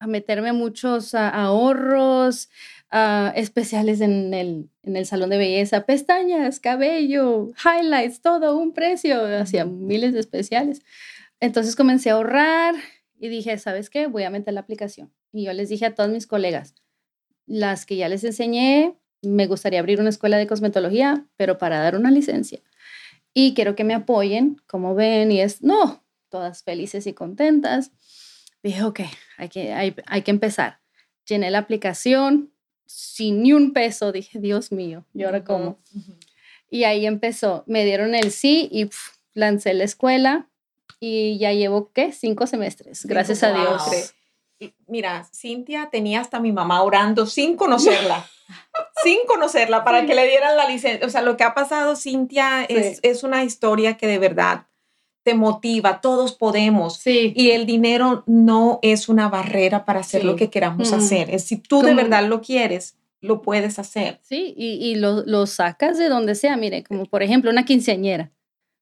[0.06, 2.48] meterme muchos ahorros
[3.34, 9.64] especiales en el, en el salón de belleza, pestañas, cabello, highlights, todo, un precio, hacía
[9.64, 10.82] miles de especiales.
[11.40, 12.74] Entonces comencé a ahorrar
[13.18, 14.06] y dije, ¿sabes qué?
[14.06, 15.12] Voy a meter la aplicación.
[15.32, 16.74] Y yo les dije a todos mis colegas,
[17.46, 21.96] las que ya les enseñé, me gustaría abrir una escuela de cosmetología, pero para dar
[21.96, 22.60] una licencia.
[23.34, 27.92] Y quiero que me apoyen, como ven, y es, no, todas felices y contentas.
[28.62, 29.00] Dije, ok,
[29.36, 30.80] hay que, hay, hay que empezar.
[31.26, 32.52] Llené la aplicación
[32.86, 34.12] sin ni un peso.
[34.12, 35.78] Dije, Dios mío, ¿y ahora cómo?
[36.70, 37.64] Y ahí empezó.
[37.66, 38.90] Me dieron el sí y
[39.34, 40.48] lancé la escuela.
[41.00, 42.12] y ya llevo, ¿qué?
[42.12, 44.14] Cinco semestres, gracias a Dios.
[44.86, 48.28] mira, Cintia tenía hasta mi mamá orando sin conocerla.
[49.02, 51.06] Sin conocerla para que le dieran la licencia.
[51.06, 54.66] O sea, lo que ha pasado, Cintia, es, es una historia que de verdad
[55.22, 56.96] te motiva, todos podemos.
[56.96, 57.32] Sí.
[57.36, 61.28] Y el dinero no es una barrera para hacer lo que queramos hacer.
[61.30, 64.20] Es si tú de verdad lo quieres, lo puedes hacer.
[64.22, 66.56] Sí, y, y lo, lo, sacas de donde sea.
[66.56, 68.32] Mire, como por ejemplo una quinceañera.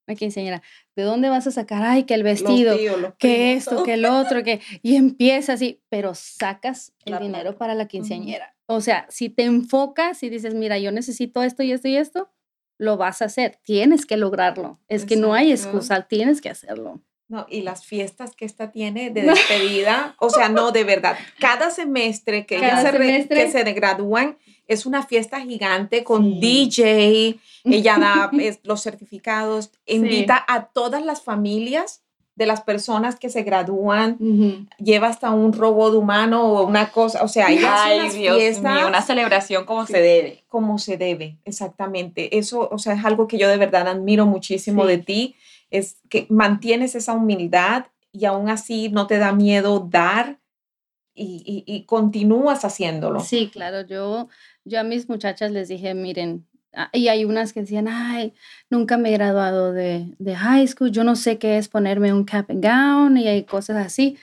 [0.06, 0.62] Una quinceañera.
[0.94, 1.82] ¿De dónde vas a sacar?
[1.82, 2.76] Ay, que el vestido,
[3.18, 4.60] que esto, que el otro, que...
[4.82, 8.55] Y empieza así, pero sacas el dinero para la quinceañera.
[8.66, 12.30] O sea, si te enfocas y dices, mira, yo necesito esto y esto y esto,
[12.78, 14.80] lo vas a hacer, tienes que lograrlo.
[14.88, 17.00] Es que no hay excusa, tienes que hacerlo.
[17.28, 21.70] No, y las fiestas que esta tiene de despedida, o sea, no, de verdad, cada
[21.70, 28.30] semestre que ella se, que se gradúan es una fiesta gigante con DJ, ella da
[28.64, 32.02] los certificados, invita a todas las familias
[32.36, 37.28] de las personas que se gradúan, lleva hasta un robot humano o una cosa, o
[37.28, 37.58] sea, hay
[38.10, 40.44] Dios mío, una celebración como se debe.
[40.46, 42.36] Como se debe, exactamente.
[42.36, 45.34] Eso, o sea, es algo que yo de verdad admiro muchísimo de ti,
[45.70, 50.38] es que mantienes esa humildad y aún así no te da miedo dar
[51.14, 53.20] y, y continúas haciéndolo.
[53.20, 54.28] Sí, claro, yo,
[54.66, 56.46] yo a mis muchachas les dije, miren,
[56.92, 58.34] y hay unas que decían, ay,
[58.70, 62.24] nunca me he graduado de, de, high school, yo no sé qué es ponerme un
[62.24, 64.18] cap and gown y hay cosas así.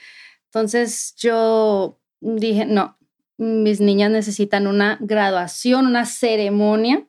[0.46, 2.96] Entonces yo dije, no,
[3.36, 7.06] mis niñas necesitan una graduación, una ceremonia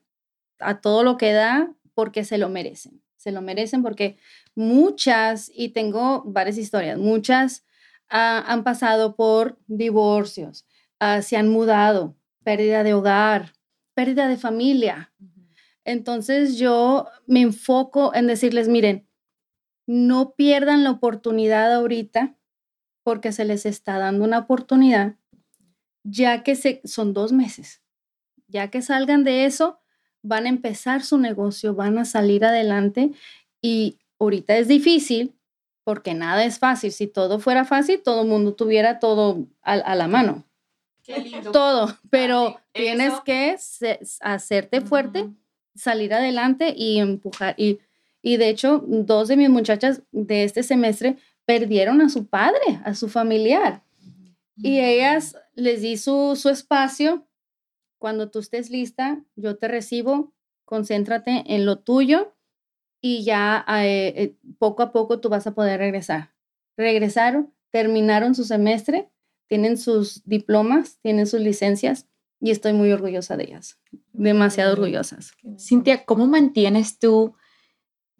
[0.60, 3.02] a todo lo que da porque se lo merecen.
[3.16, 4.18] Se lo merecen porque
[4.56, 7.66] muchas, y tengo varias historias, muchas
[8.10, 10.66] ah, han pasado por divorcios,
[11.00, 13.54] ah, se han mudado, pérdida de hogar,
[13.96, 15.12] pérdida de familia.
[15.84, 19.08] Entonces yo me enfoco en decirles, miren,
[19.88, 22.36] no pierdan la oportunidad ahorita
[23.04, 25.16] porque se les está dando una oportunidad,
[26.04, 27.82] ya que se, son dos meses.
[28.48, 29.80] Ya que salgan de eso,
[30.22, 33.12] van a empezar su negocio, van a salir adelante
[33.62, 35.36] y ahorita es difícil
[35.84, 36.92] porque nada es fácil.
[36.92, 40.44] Si todo fuera fácil, todo el mundo tuviera todo a, la mano.
[41.52, 43.58] Todo, pero tienes que
[44.22, 45.30] hacerte fuerte
[45.76, 47.54] salir adelante y empujar.
[47.58, 47.80] Y,
[48.22, 52.96] y de hecho, dos de mis muchachas de este semestre perdieron a su padre, a
[52.96, 53.84] su familiar.
[54.58, 57.28] Y ellas les di su, su espacio.
[58.00, 62.36] Cuando tú estés lista, yo te recibo, concéntrate en lo tuyo
[63.02, 66.34] y ya eh, eh, poco a poco tú vas a poder regresar.
[66.78, 69.10] Regresaron, terminaron su semestre,
[69.48, 72.08] tienen sus diplomas, tienen sus licencias
[72.40, 73.80] y estoy muy orgullosa de ellas,
[74.14, 75.34] demasiado orgullosas.
[75.58, 77.36] Cintia, ¿cómo mantienes tú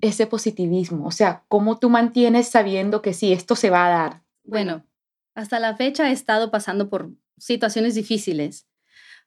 [0.02, 1.08] ese positivismo?
[1.08, 4.24] O sea, ¿cómo tú mantienes sabiendo que sí, esto se va a dar?
[4.44, 4.86] Bueno,
[5.34, 8.68] hasta la fecha he estado pasando por situaciones difíciles,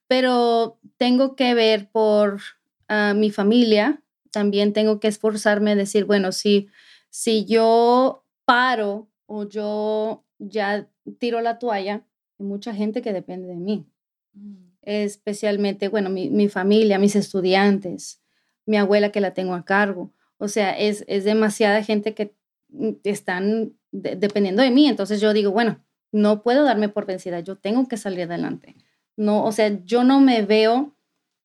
[0.06, 2.40] pero tengo que ver por
[2.88, 6.68] ah, mi familia, también tengo que esforzarme a decir, bueno, si,
[7.10, 12.06] si yo paro o yo ya tiro la toalla,
[12.38, 13.86] hay mucha gente que depende de mí.
[14.32, 18.22] Mm especialmente, bueno, mi, familia, mis estudiantes,
[18.64, 20.14] mi abuela que la tengo a cargo.
[20.38, 22.34] O sea, es, es demasiada gente que
[22.70, 24.88] mm, están dependiendo de mí.
[24.88, 28.76] Entonces yo digo, bueno, no puedo darme por vencida, yo tengo que salir adelante.
[29.14, 30.96] No, o sea, yo no me veo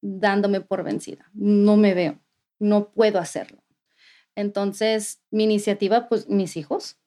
[0.02, 2.21] dándome por vencida, no me veo,
[2.60, 3.62] no puedo hacerlo.
[4.36, 6.97] Entonces, mi iniciativa, pues mis hijos,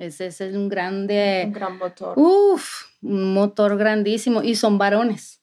[0.00, 1.44] ese, es un grande...
[1.46, 2.18] Un gran motor.
[2.18, 4.42] Uf, un motor grandísimo.
[4.42, 5.40] Y son varones.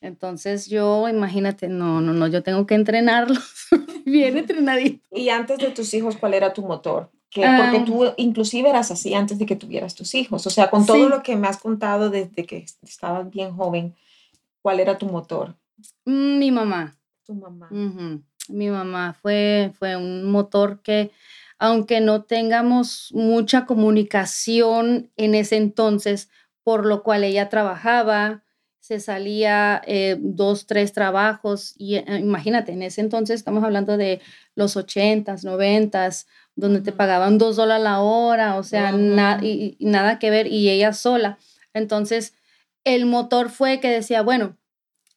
[0.00, 3.68] Entonces yo, imagínate, no, no, no, yo tengo que entrenarlos
[4.04, 5.02] bien entrenadito.
[5.10, 7.10] Y antes de tus hijos, ¿cuál era tu motor?
[7.34, 10.46] porque tú inclusive eras así antes de que tuvieras tus hijos.
[10.46, 13.96] O sea, con todo lo que me has contado desde que estabas bien joven,
[14.62, 15.56] ¿cuál era tu motor?
[16.04, 16.96] Mm, mi mamá.
[17.24, 17.68] Tu mamá.
[18.48, 21.10] Mi mamá fue, fue un motor que
[21.58, 26.30] aunque no tengamos mucha comunicación en ese entonces,
[26.62, 28.44] por lo cual ella trabajaba,
[28.80, 34.20] se salía eh, dos, tres trabajos, y eh, imagínate, en ese entonces estamos hablando de
[34.54, 38.92] los ochentas, noventas, donde te pagaban dos dólares la hora, o sea,
[39.42, 41.38] y, nada que ver, y ella sola.
[41.72, 42.34] Entonces,
[42.84, 44.58] el motor fue que decía, bueno,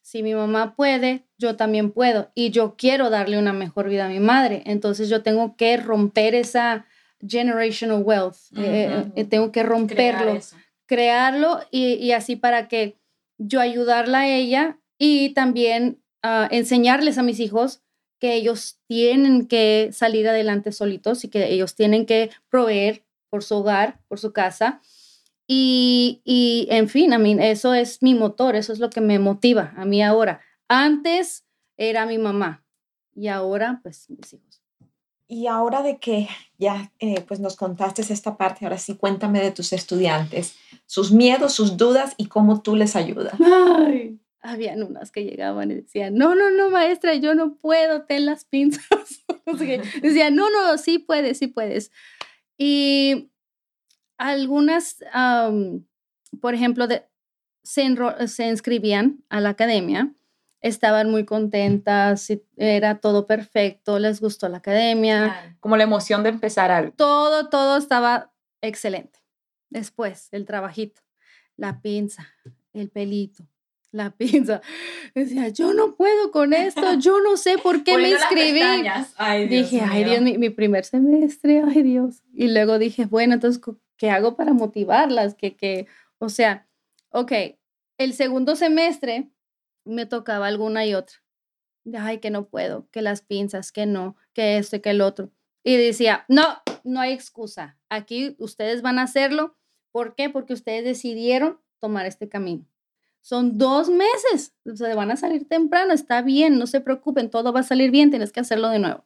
[0.08, 4.08] si mi mamá puede, yo también puedo y yo quiero darle una mejor vida a
[4.08, 4.62] mi madre.
[4.64, 6.86] Entonces yo tengo que romper esa
[7.20, 10.38] generational wealth, eh, eh, tengo que romperlo,
[10.86, 12.96] crearlo y, así para que
[13.36, 17.82] yo ayudarla a ella y también ah, enseñarles a mis hijos
[18.18, 23.56] que ellos tienen que salir adelante solitos y que ellos tienen que proveer por su
[23.56, 24.80] hogar, por su casa.
[25.50, 29.18] Y, y en fin, a mí eso es mi motor, eso es lo que me
[29.18, 30.42] motiva a mí ahora.
[30.68, 31.46] Antes
[31.78, 32.66] era mi mamá
[33.14, 34.62] y ahora pues mis hijos.
[35.26, 39.50] Y ahora de que ya eh, pues nos contaste esta parte, ahora sí cuéntame de
[39.50, 43.34] tus estudiantes, sus miedos, sus dudas y cómo tú les ayudas.
[43.40, 48.26] Ay, habían unas que llegaban y decían, no, no, no, maestra, yo no puedo, ten
[48.26, 48.84] las pinzas.
[50.02, 51.90] Decían, no, no, sí puedes, sí puedes.
[52.58, 53.30] Y
[54.18, 54.98] algunas,
[56.40, 57.04] por ejemplo, de,
[57.62, 57.96] se,
[58.28, 60.12] se inscribían a la academia
[60.60, 65.56] estaban muy contentas, era todo perfecto, les gustó la academia.
[65.60, 66.92] Como la emoción de empezar algo.
[66.96, 69.20] Todo, todo estaba excelente.
[69.70, 71.02] Después, el trabajito,
[71.56, 72.28] la pinza,
[72.72, 73.44] el pelito,
[73.92, 74.60] la pinza.
[75.14, 78.60] Decía, yo no puedo con esto, yo no sé por qué me inscribí.
[79.48, 82.22] dije, ay Dios, mi, mi, primer semestre, ay Dios.
[82.32, 83.62] Y luego dije, bueno, entonces,
[83.98, 85.34] ¿qué hago para motivarlas?
[85.34, 85.86] Que, que,
[86.18, 86.66] o sea,
[87.10, 87.32] ok,
[87.98, 89.30] el segundo semestre
[89.84, 91.16] me tocaba alguna y otra.
[91.98, 95.30] Ay, que no puedo, que las pinzas, que no, que esto y que el otro.
[95.64, 96.44] Y decía, no,
[96.84, 97.78] no hay excusa.
[97.88, 99.56] Aquí ustedes van a hacerlo.
[99.90, 100.30] ¿Por qué?
[100.30, 102.66] Porque ustedes decidieron tomar este camino.
[103.20, 107.60] Son dos meses, se van a salir temprano, está bien, no se preocupen, todo va
[107.60, 109.04] a salir bien, tienes que hacerlo de nuevo.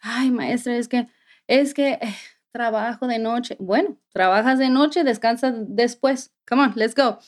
[0.00, 1.08] Ay, maestra, es que,
[1.46, 2.14] es que eh,
[2.52, 3.56] trabajo de noche.
[3.58, 6.32] Bueno, trabajas de noche, descansas después.
[6.48, 7.18] Come on, let's go.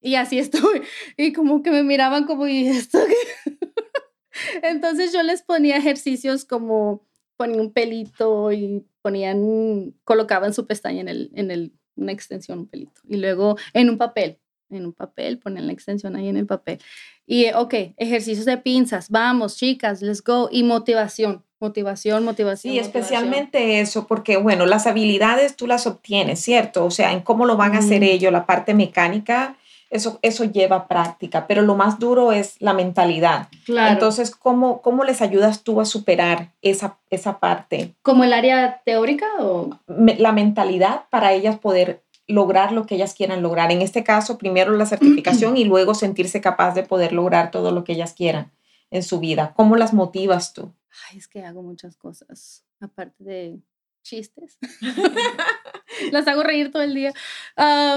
[0.00, 0.82] Y así estoy.
[1.16, 2.98] Y como que me miraban como, ¿y esto
[4.62, 11.08] Entonces yo les ponía ejercicios como ponía un pelito y ponían, colocaban su pestaña en,
[11.08, 13.00] el, en el, una extensión, un pelito.
[13.08, 14.38] Y luego en un papel,
[14.68, 16.80] en un papel, ponen la extensión ahí en el papel.
[17.24, 20.50] Y, ok, ejercicios de pinzas, vamos, chicas, let's go.
[20.52, 22.72] Y motivación, motivación, motivación.
[22.72, 26.84] Sí, especialmente eso, porque, bueno, las habilidades tú las obtienes, ¿cierto?
[26.84, 29.56] O sea, en cómo lo van a hacer ellos, la parte mecánica
[29.90, 33.48] eso, eso lleva práctica, pero lo más duro es la mentalidad.
[33.66, 33.92] Claro.
[33.92, 37.94] Entonces, ¿cómo, ¿cómo les ayudas tú a superar esa, esa parte?
[38.02, 39.70] ¿Como el área teórica o...?
[39.86, 43.72] La mentalidad para ellas poder lograr lo que ellas quieran lograr.
[43.72, 47.82] En este caso, primero la certificación y luego sentirse capaz de poder lograr todo lo
[47.82, 48.52] que ellas quieran
[48.92, 49.52] en su vida.
[49.56, 50.70] ¿Cómo las motivas tú?
[51.10, 53.60] Ay, es que hago muchas cosas, aparte de
[54.02, 54.58] chistes.
[56.12, 57.12] las hago reír todo el día.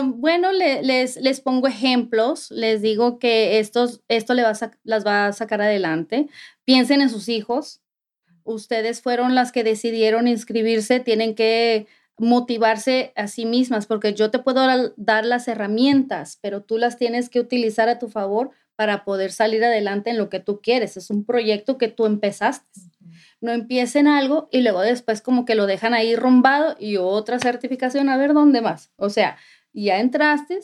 [0.06, 4.54] bueno, les, les pongo ejemplos, les digo que estos, esto le va
[4.84, 6.28] las va a sacar adelante.
[6.66, 7.82] Piensen en sus hijos.
[8.44, 14.40] Ustedes fueron las que decidieron inscribirse, tienen que motivarse a sí mismas, porque yo te
[14.40, 19.32] puedo dar las herramientas, pero tú las tienes que utilizar a tu favor para poder
[19.32, 20.98] salir adelante en lo que tú quieres.
[20.98, 22.68] Es un proyecto que tú empezaste
[23.44, 28.08] no empiecen algo y luego después como que lo dejan ahí rumbado y otra certificación,
[28.08, 28.92] a ver dónde más.
[28.96, 29.38] O sea,
[29.74, 30.62] ya entraste,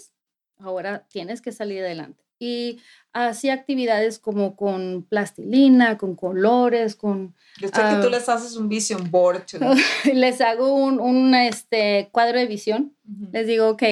[0.57, 2.23] ahora tienes que salir adelante.
[2.39, 2.79] Y
[3.11, 7.35] así actividades como con plastilina, con colores, con...
[7.59, 9.43] Yo sé que tú ah, les haces un vision board.
[10.13, 12.95] les hago un, un, este, cuadro de visión.
[13.33, 13.83] Les digo, ok,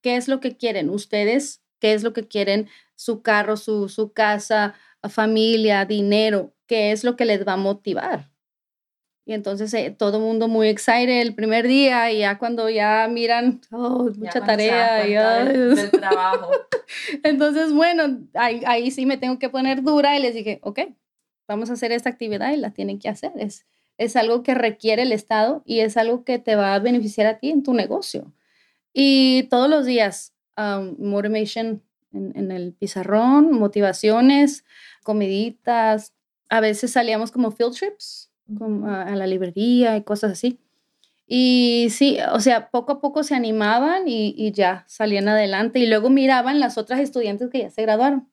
[0.00, 1.60] ¿qué es lo que quieren ustedes?
[1.78, 2.70] ¿Qué es lo que quieren?
[2.96, 4.74] Su carro, su, su casa,
[5.08, 8.30] familia, dinero qué es lo que les va a motivar.
[9.26, 13.08] Y entonces eh, todo el mundo muy excited el primer día y ya cuando ya
[13.10, 15.06] miran, oh, mucha tarea.
[15.06, 16.50] Ya, del, trabajo.
[17.22, 20.80] entonces, bueno, ahí, ahí, sí me tengo que poner dura y les dije, ok,
[21.48, 23.32] vamos a hacer esta actividad y la tienen que hacer.
[23.36, 27.26] Es, es algo que requiere el Estado y es algo que te va a beneficiar
[27.26, 28.30] a ti en tu negocio.
[28.92, 31.82] Y todos los días, um, motivation
[32.14, 34.64] en, en el pizarrón, motivaciones,
[35.02, 36.12] comiditas,
[36.48, 38.30] a veces salíamos como field trips
[38.84, 40.58] a, la librería y cosas así.
[41.26, 45.86] Y sí, o sea, poco a poco se animaban y, y, ya salían adelante y
[45.86, 48.30] luego miraban las otras estudiantes que ya se graduaron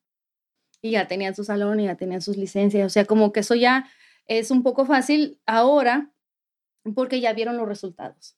[0.82, 2.86] y ya tenían su salón y ya tenían sus licencias.
[2.86, 3.88] O sea, como que eso ya
[4.28, 6.12] es un poco fácil ahora
[6.94, 8.36] porque ya vieron los resultados.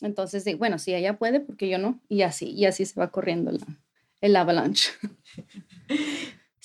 [0.00, 2.00] Entonces, bueno, si ella puede, porque yo no.
[2.08, 3.66] Y así, y así se va corriendo la,
[4.26, 4.90] el avalanche.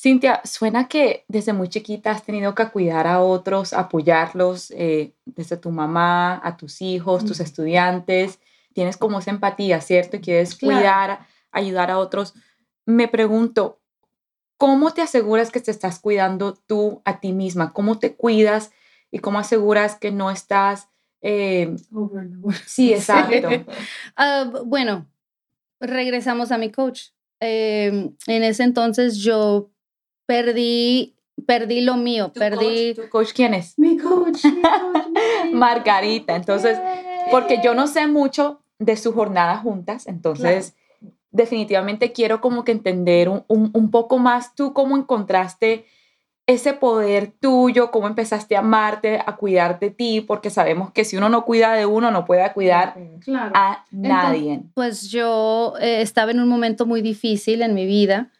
[0.02, 5.58] Cintia, suena que desde muy chiquita has tenido que cuidar a otros, apoyarlos, eh, desde
[5.58, 8.40] tu mamá, a tus hijos, tus estudiantes.
[8.74, 10.18] Tienes como esa empatía, ¿cierto?
[10.18, 12.34] Y quieres cuidar, ayudar a otros.
[12.88, 13.80] Me pregunto,
[14.58, 17.72] ¿cómo te aseguras que te estás cuidando tú a ti misma?
[17.72, 18.72] ¿Cómo te cuidas
[19.12, 20.90] y cómo aseguras que no estás...
[21.22, 21.76] Eh,
[22.66, 23.50] sí, exacto.
[24.16, 25.06] Ah, bueno,
[25.80, 27.10] regresamos a mi coach.
[27.42, 29.72] Em, en ese entonces yo
[30.26, 31.16] perdí
[31.46, 32.94] perdí lo mío, perdí...
[32.94, 33.78] Coach, ¿Tu coach quién es?
[33.78, 34.46] Mi coach.
[34.46, 36.36] Mi coach Margarita.
[36.36, 36.78] Entonces,
[37.30, 40.76] porque yo no sé mucho de su jornada juntas, entonces
[41.30, 45.86] definitivamente quiero como que entender un, un, un, poco más tú cómo encontraste
[46.52, 51.18] ese poder tuyo, cómo empezaste a amarte, a cuidar de ti, porque sabemos que si
[51.18, 53.52] uno no cuida de uno, no puede cuidar claro.
[53.56, 54.54] a nadie.
[54.54, 58.32] Entonces, pues yo eh, estaba en un momento muy difícil en mi vida.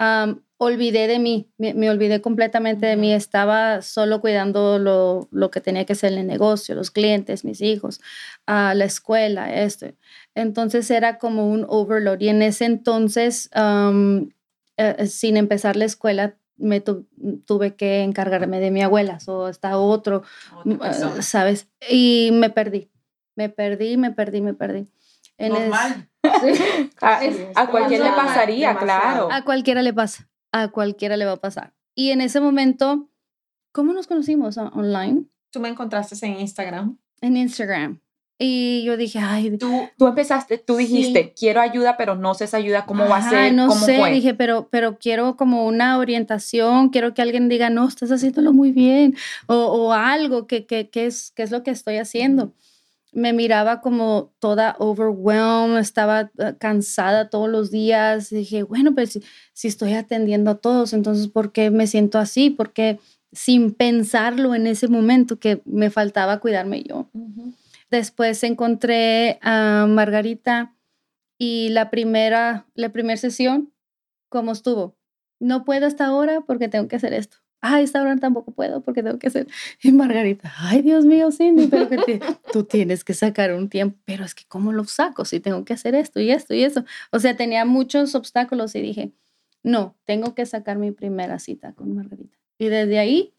[0.00, 5.50] Um, olvidé de mí, me, me, olvidé completamente de mí, estaba solo cuidando lo, lo,
[5.50, 8.00] que tenía que hacer en el negocio, los clientes, mis hijos,
[8.48, 9.86] uh, la escuela, esto.
[10.34, 14.30] Entonces era como un overload y en ese entonces, um,
[14.78, 17.06] uh, sin empezar la escuela, me tu,
[17.46, 20.22] tuve que encargarme de mi abuela, o está otro,
[20.64, 21.68] uh, ¿sabes?
[21.88, 22.90] Y me perdí,
[23.36, 24.88] me perdí, me perdí, me perdí.
[25.36, 26.08] En Normal.
[27.22, 27.44] Es, sí.
[27.54, 29.28] a, a cualquiera le pasaría, demasiado.
[29.28, 29.28] claro.
[29.30, 31.74] A cualquiera le pasa a cualquiera le va a pasar.
[31.96, 33.08] Y en ese momento,
[33.72, 35.24] ¿cómo nos conocimos online?
[35.50, 36.96] Tú me encontraste en Instagram.
[37.20, 38.00] En Instagram.
[38.38, 39.56] Y yo dije, ay.
[39.58, 41.32] Tú, tú empezaste, tú dijiste, sí.
[41.38, 43.54] quiero ayuda, pero no sé esa ayuda, ¿cómo Ajá, va a ser?
[43.54, 44.10] No ¿Cómo sé, fue?
[44.10, 48.72] dije, pero, pero quiero como una orientación, quiero que alguien diga, no, estás haciéndolo muy
[48.72, 49.14] bien,
[49.46, 52.52] o, o algo, que, que, que, es, que es lo que estoy haciendo.
[53.12, 58.30] Me miraba como toda overwhelmed, estaba uh, cansada todos los días.
[58.30, 59.22] Dije, bueno, pues si,
[59.52, 62.50] si estoy atendiendo a todos, entonces, ¿por qué me siento así?
[62.50, 62.98] Porque
[63.32, 67.06] sin pensarlo en ese momento que me faltaba cuidarme yo.
[67.12, 67.54] Uh -huh.
[67.94, 70.74] Después encontré a Margarita
[71.38, 73.72] y la primera, la primera sesión,
[74.28, 74.96] ¿cómo estuvo?
[75.38, 77.36] No puedo hasta ahora porque tengo que hacer esto.
[77.60, 79.46] Ah, esta hora tampoco puedo porque tengo que hacer.
[79.80, 82.20] Y Margarita, ay, Dios mío, Cindy, pero que te,
[82.52, 83.96] tú tienes que sacar un tiempo.
[84.04, 86.84] Pero es que, ¿cómo lo saco si tengo que hacer esto y esto y eso?
[87.12, 89.12] O sea, tenía muchos obstáculos y dije,
[89.62, 92.36] no, tengo que sacar mi primera cita con Margarita.
[92.58, 93.34] Y desde ahí,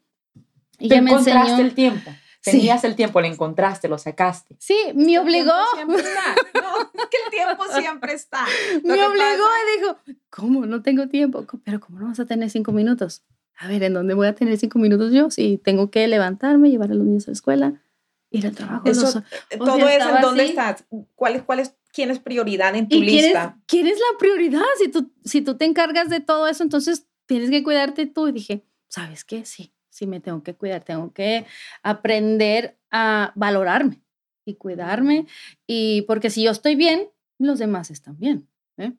[0.78, 1.58] ella me enseñó.
[1.58, 2.10] el tiempo?
[2.50, 2.86] Tenías sí.
[2.86, 4.54] el tiempo, lo encontraste, lo sacaste.
[4.60, 5.52] Sí, me obligó.
[5.74, 6.34] Siempre está.
[6.54, 8.46] No, es que el tiempo siempre está.
[8.84, 9.98] Lo me obligó y dijo,
[10.30, 10.64] ¿cómo?
[10.64, 11.44] No tengo tiempo.
[11.64, 13.24] Pero ¿cómo no vas a tener cinco minutos?
[13.58, 15.30] A ver, ¿en dónde voy a tener cinco minutos yo?
[15.30, 17.82] Si tengo que levantarme, llevar a los niños a la escuela,
[18.30, 18.88] ir al trabajo.
[18.88, 20.50] Eso, los, todo sea, eso, ¿en dónde así.
[20.50, 20.84] estás?
[21.16, 23.56] ¿Cuál es, cuál es, ¿Quién es prioridad en tu ¿Y lista?
[23.66, 24.62] ¿quién es, ¿Quién es la prioridad?
[24.78, 28.28] Si tú, si tú te encargas de todo eso, entonces tienes que cuidarte tú.
[28.28, 29.44] Y dije, ¿sabes qué?
[29.44, 31.46] Sí, sí me tengo que cuidar, tengo que
[31.82, 34.02] aprender a valorarme
[34.44, 35.26] y cuidarme,
[35.66, 38.46] y porque si yo estoy bien, los demás están bien.
[38.76, 38.92] ¿eh?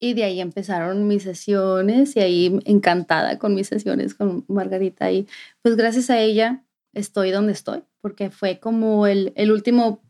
[0.00, 5.26] Y de ahí empezaron mis sesiones y ahí encantada con mis sesiones con Margarita y
[5.62, 6.64] pues gracias a ella
[6.94, 10.02] estoy donde estoy, porque fue como el, el último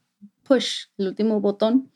[0.45, 1.91] push, el último botón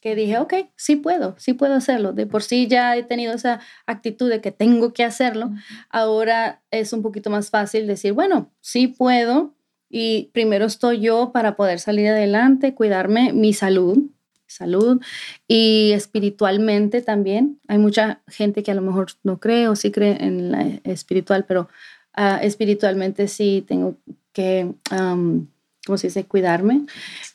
[0.00, 2.12] que dije, ok, sí puedo, sí puedo hacerlo.
[2.12, 5.50] De por sí ya he tenido esa actitud de que tengo que hacerlo.
[5.90, 9.54] Ahora es un poquito más fácil decir, bueno, sí puedo
[9.90, 13.98] y primero estoy yo para poder salir adelante, cuidarme mi salud,
[14.46, 15.00] salud
[15.46, 17.60] y espiritualmente también.
[17.68, 21.44] Hay mucha gente que a lo mejor no cree o sí cree en la espiritual,
[21.46, 21.68] pero
[22.16, 23.96] uh, espiritualmente sí tengo
[24.32, 25.46] que, um,
[25.84, 26.86] ¿cómo se dice?, cuidarme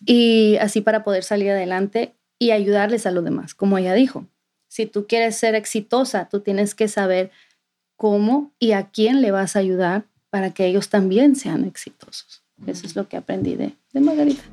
[0.05, 4.25] y así para poder salir adelante y ayudarles a los demás, como ella dijo.
[4.67, 7.31] Si tú quieres ser exitosa, tú tienes que saber
[7.95, 12.43] cómo y a quién le vas a ayudar para que ellos también sean exitosos.
[12.67, 14.43] Eso es lo que aprendí de, de Margarita.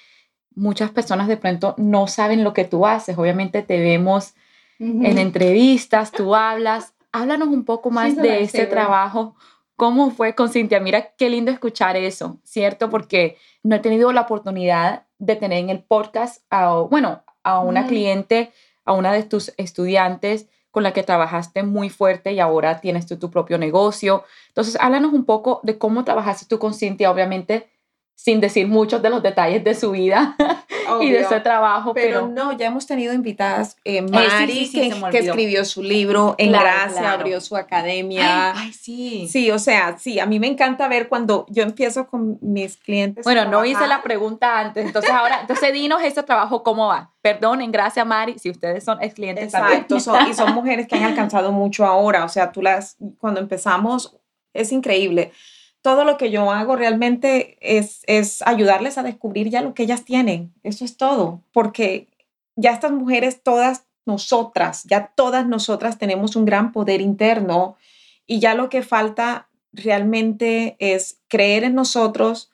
[0.54, 3.18] muchas personas de pronto no saben lo que tú haces.
[3.18, 4.36] Obviamente te vemos
[4.80, 5.08] uh -huh.
[5.08, 6.94] en entrevistas, tú hablas.
[7.12, 9.36] Háblanos un poco más sí, de ese trabajo.
[9.76, 10.80] ¿Cómo fue con Cintia?
[10.80, 12.92] Mira qué lindo escuchar eso, ¿cierto?
[12.92, 17.82] Porque no he tenido la oportunidad de tener en el podcast a, bueno, a una
[17.82, 17.88] uh -huh.
[17.88, 18.52] cliente,
[18.86, 20.48] a una de tus estudiantes
[20.78, 24.24] con la que trabajaste muy fuerte y ahora tienes tú tu propio negocio.
[24.50, 27.68] Entonces, háblanos un poco de cómo trabajaste tú con Cintia, obviamente
[28.18, 30.36] sin decir muchos de los detalles de su vida
[30.90, 31.94] Obvio, y de su trabajo.
[31.94, 33.78] Pero, pero, no, ya hemos tenido invitadas.
[33.86, 37.20] Eh, Mari, sí, sí, sí, que, que, escribió su libro, En claro, Gracia, claro.
[37.20, 38.54] abrió su academia.
[38.54, 39.28] Ay, ay, sí.
[39.30, 43.24] Sí, o sea, sí, a mí me encanta ver cuando yo empiezo con mis clientes.
[43.24, 47.12] Bueno, no hice la pregunta antes, entonces ahora, entonces dinos ese trabajo, ¿cómo va?
[47.22, 51.04] Perdonen, gracias Mari, si ustedes son ex clientes Exacto, son, y son mujeres que han
[51.04, 54.18] alcanzado mucho ahora, o sea, tú las, cuando empezamos,
[54.54, 55.32] es increíble
[55.88, 60.04] todo lo que yo hago realmente es, es ayudarles a descubrir ya lo que ellas
[60.04, 60.54] tienen.
[60.62, 62.10] Eso es todo, porque
[62.58, 67.78] ya estas mujeres, todas nosotras, ya todas nosotras tenemos un gran poder interno
[68.26, 72.52] y ya lo que falta realmente es creer en nosotros,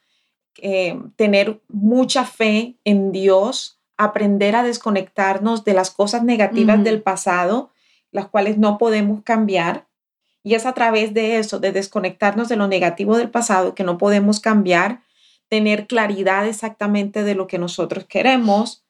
[0.61, 7.71] eh, tener mucha fe en Dios, aprender a desconectarnos de las cosas negativas del pasado,
[8.11, 9.87] las cuales no podemos cambiar.
[10.43, 13.97] Y es a través de eso, de desconectarnos de lo negativo del pasado que no
[13.97, 15.01] podemos cambiar,
[15.47, 18.83] tener claridad exactamente de lo que nosotros queremos.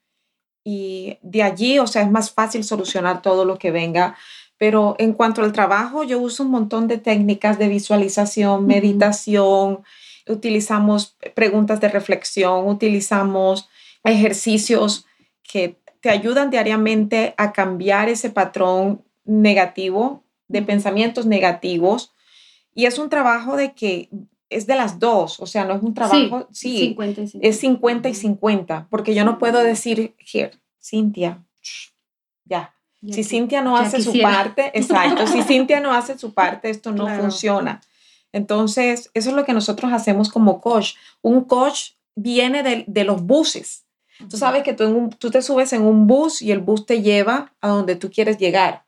[0.63, 4.17] Y de allí, o sea, es más fácil solucionar todo lo que venga.
[4.57, 9.83] Pero en cuanto al trabajo, yo uso un montón de técnicas de visualización, meditación,
[10.27, 13.69] utilizamos preguntas de reflexión, utilizamos
[14.03, 15.05] ejercicios
[15.43, 22.13] que te ayudan diariamente a cambiar ese patrón negativo de pensamientos negativos.
[22.75, 24.09] Y es un trabajo de que
[24.49, 26.95] es de las dos, o sea, no es un trabajo, sí,
[27.41, 31.43] es 50 y 50, porque yo no puedo decir, here, Cintia,
[32.45, 32.75] ya.
[33.09, 37.07] si Cintia no hace su parte, exacto, si Cintia no hace su parte, esto no
[37.19, 37.81] funciona.
[38.31, 40.93] Entonces, eso es lo que nosotros hacemos como coach.
[41.21, 43.85] Un coach viene de, de los buses.
[44.29, 47.53] Tú sabes que tú, tú te subes en un bus y el bus te lleva
[47.61, 48.85] a donde tú quieres llegar.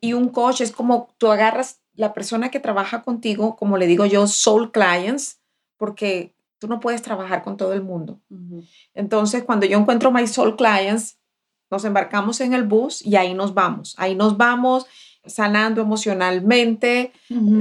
[0.00, 4.06] Y un coach es como tú agarras la persona que trabaja contigo, como le digo
[4.06, 5.40] yo, soul clients,
[5.76, 8.20] porque tú no puedes trabajar con todo el mundo.
[8.94, 11.18] Entonces, cuando yo encuentro my soul clients,
[11.70, 13.94] nos embarcamos en el bus y ahí nos vamos.
[13.98, 14.86] Ahí nos vamos
[15.24, 17.12] sanando emocionalmente,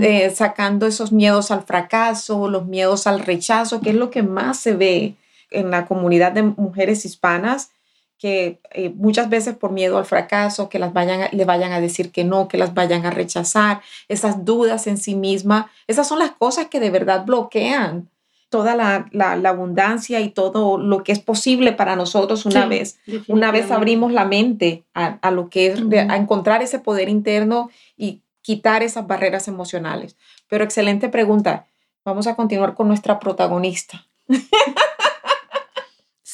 [0.02, 4.58] eh, sacando esos miedos al fracaso, los miedos al rechazo, que es lo que más
[4.60, 5.16] se ve
[5.50, 7.72] en la comunidad de mujeres hispanas
[8.18, 12.12] que eh, muchas veces por miedo al fracaso, que las vayan le vayan a decir
[12.12, 16.32] que no, que las vayan a rechazar, esas dudas en sí misma, esas son las
[16.32, 18.10] cosas que de verdad bloquean
[18.50, 23.72] toda la, abundancia y todo lo que es posible para nosotros una vez, una vez
[23.72, 29.06] abrimos la mente a, lo que es, a encontrar ese poder interno y quitar esas
[29.06, 30.16] barreras emocionales.
[30.48, 31.68] Pero excelente pregunta.
[32.06, 34.08] Vamos a continuar con nuestra protagonista.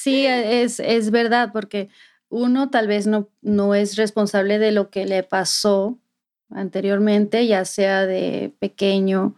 [0.04, 1.88] Sí, e, es, es verdad, porque
[2.28, 5.98] uno tal vez no, no es responsable de lo que le pasó
[6.50, 9.36] anteriormente, ya sea de pequeño,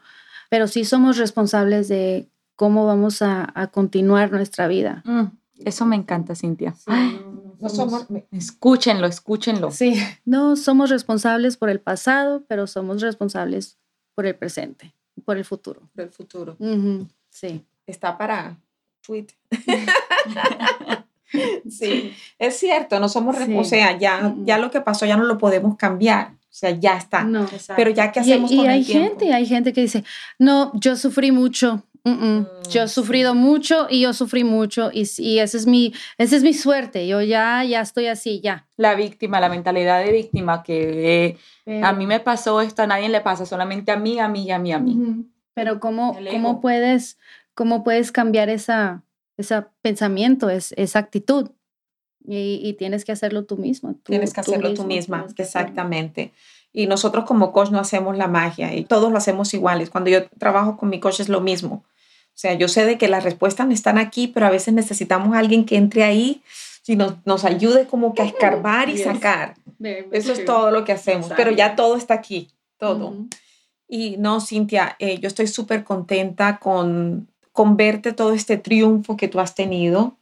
[0.49, 5.03] pero sí somos responsables de cómo vamos a, continuar nuestra vida.
[5.05, 5.25] Mm,
[5.65, 6.73] eso me encanta, Cintia.
[7.59, 9.69] no, somos, escúchenlo, escúchenlo.
[9.69, 9.93] Sí,
[10.25, 13.77] no somos responsables por el pasado, pero somos responsables
[14.15, 14.95] por el presente,
[15.25, 15.91] por el futuro.
[15.93, 16.57] Por el futuro.
[17.29, 17.63] Sí.
[17.85, 18.57] Está para
[19.05, 19.27] tweet.
[21.69, 25.37] sí, es cierto, no somos, o sea, ya, ya lo que pasó ya no lo
[25.37, 26.31] podemos cambiar.
[26.55, 27.27] O sea, ya está.
[27.75, 30.05] Pero ya que hacemos y, y hay gente, hay gente que dice,
[30.39, 31.83] no, yo sufrí mucho.
[32.05, 36.35] Yo he mm, sufrido mucho y yo sufrí mucho y, y esa es mi esa
[36.35, 37.07] es mi suerte.
[37.07, 38.67] Yo ya ya estoy así, ya.
[38.77, 41.37] La víctima, la mentalidad de víctima que
[41.81, 44.59] a mí me pasó esto, a nadie le pasa, solamente a mí, a mí, a
[44.59, 45.25] mí, a mí.
[45.55, 47.17] Pero cómo cómo puedes
[47.55, 49.01] cómo puedes cambiar esa
[49.37, 51.49] ese pensamiento, es, esa actitud.
[52.27, 53.95] Y, tienes que hacerlo tú mismo.
[54.03, 56.33] tienes que hacerlo tú, misma, exactamente.
[56.73, 59.91] Y nosotros como coach no hacemos la magia y todos lo hacemos iguales.
[59.91, 61.83] Cuando yo trabajo con mi coach es lo mismo.
[62.35, 65.39] O sea, yo sé de que las respuestas están aquí, pero a veces necesitamos a
[65.39, 66.41] alguien que entre ahí
[66.87, 69.55] y nos, nos ayude como que a escarbar y sacar.
[70.11, 73.27] Eso es todo lo que hacemos, pero ya todo está aquí, todo.
[73.87, 79.29] Y no, Cintia, eh, yo estoy súper contenta con con verte todo este triunfo que
[79.29, 80.17] tú has tenido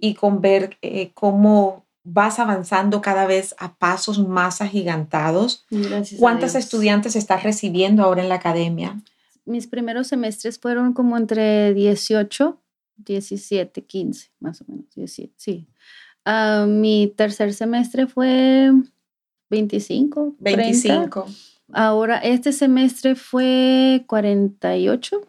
[0.00, 5.64] y con ver eh, cómo vas avanzando cada vez a pasos más agigantados.
[6.18, 9.00] ¿Cuántas estudiantes estás recibiendo ahora en la academia?
[9.44, 12.60] Mis primeros semestres fueron como entre 18,
[12.96, 15.68] 17, 15, más o menos, 17, sí.
[16.24, 18.72] Ah, mi tercer semestre fue
[19.50, 20.34] 25.
[20.40, 21.26] 25.
[21.72, 25.20] Ahora, este semestre fue 48.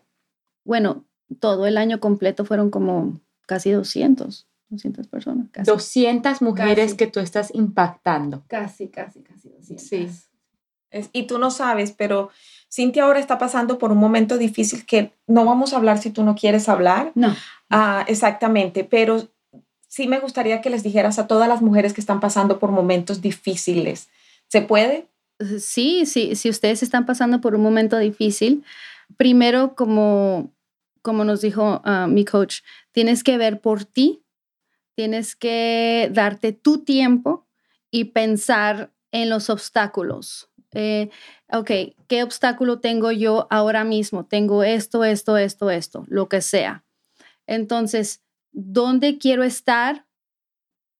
[0.63, 1.05] Bueno,
[1.39, 5.47] todo el año completo fueron como casi 200, 200 personas.
[5.65, 8.43] 200 mujeres que tú estás impactando.
[8.47, 9.86] Casi, casi, casi 200.
[9.86, 10.09] Sí.
[11.13, 12.30] y tú no sabes, pero
[12.71, 16.23] Cintia ahora está pasando por un momento difícil que no vamos a hablar si tú
[16.23, 17.11] no quieres hablar.
[17.15, 17.36] No.
[17.69, 19.30] Ah, exactamente, pero
[19.88, 23.21] sí me gustaría que les dijeras a todas las mujeres que están pasando por momentos
[23.21, 24.09] difíciles.
[24.47, 25.07] ¿Se puede?
[25.59, 28.63] Sí, sí, si ustedes están pasando por un momento difícil,
[29.17, 30.51] primero como
[31.07, 34.25] como nos dijo ah, mi coach, tienes que ver por ti,
[34.93, 37.47] tienes que darte tu tiempo
[37.89, 41.09] y pensar en los obstáculos Eh,
[41.49, 41.71] ok,
[42.09, 44.25] ¿qué obstáculo tengo yo ahora mismo?
[44.25, 46.83] Tengo esto, esto, esto, esto, lo que sea.
[47.47, 50.05] Entonces, ¿dónde quiero estar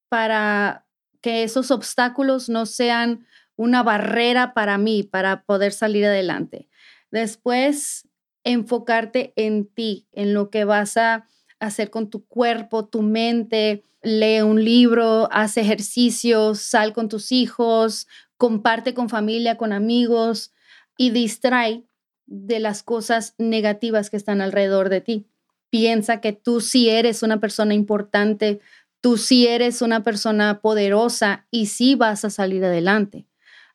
[0.07, 0.87] para
[1.21, 3.27] que esos obstáculos no sean
[3.57, 6.69] una barrera para mí, para poder salir adelante?
[7.11, 8.07] Después,
[8.47, 11.27] enfocarte en ti, en lo que vas a
[11.59, 18.07] hacer con tu cuerpo, tu mente, lee un libro, haz ejercicios, sal con tus hijos,
[18.37, 20.53] comparte con familia, con amigos
[20.97, 21.83] y distrae
[22.25, 25.27] de las cosas negativas que están alrededor de ti.
[25.69, 28.61] Piensa que tú sí eres una persona importante,
[29.01, 33.27] tú sí eres una persona poderosa y sí vas a salir adelante.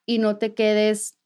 [0.07, 1.19] Y no te quedes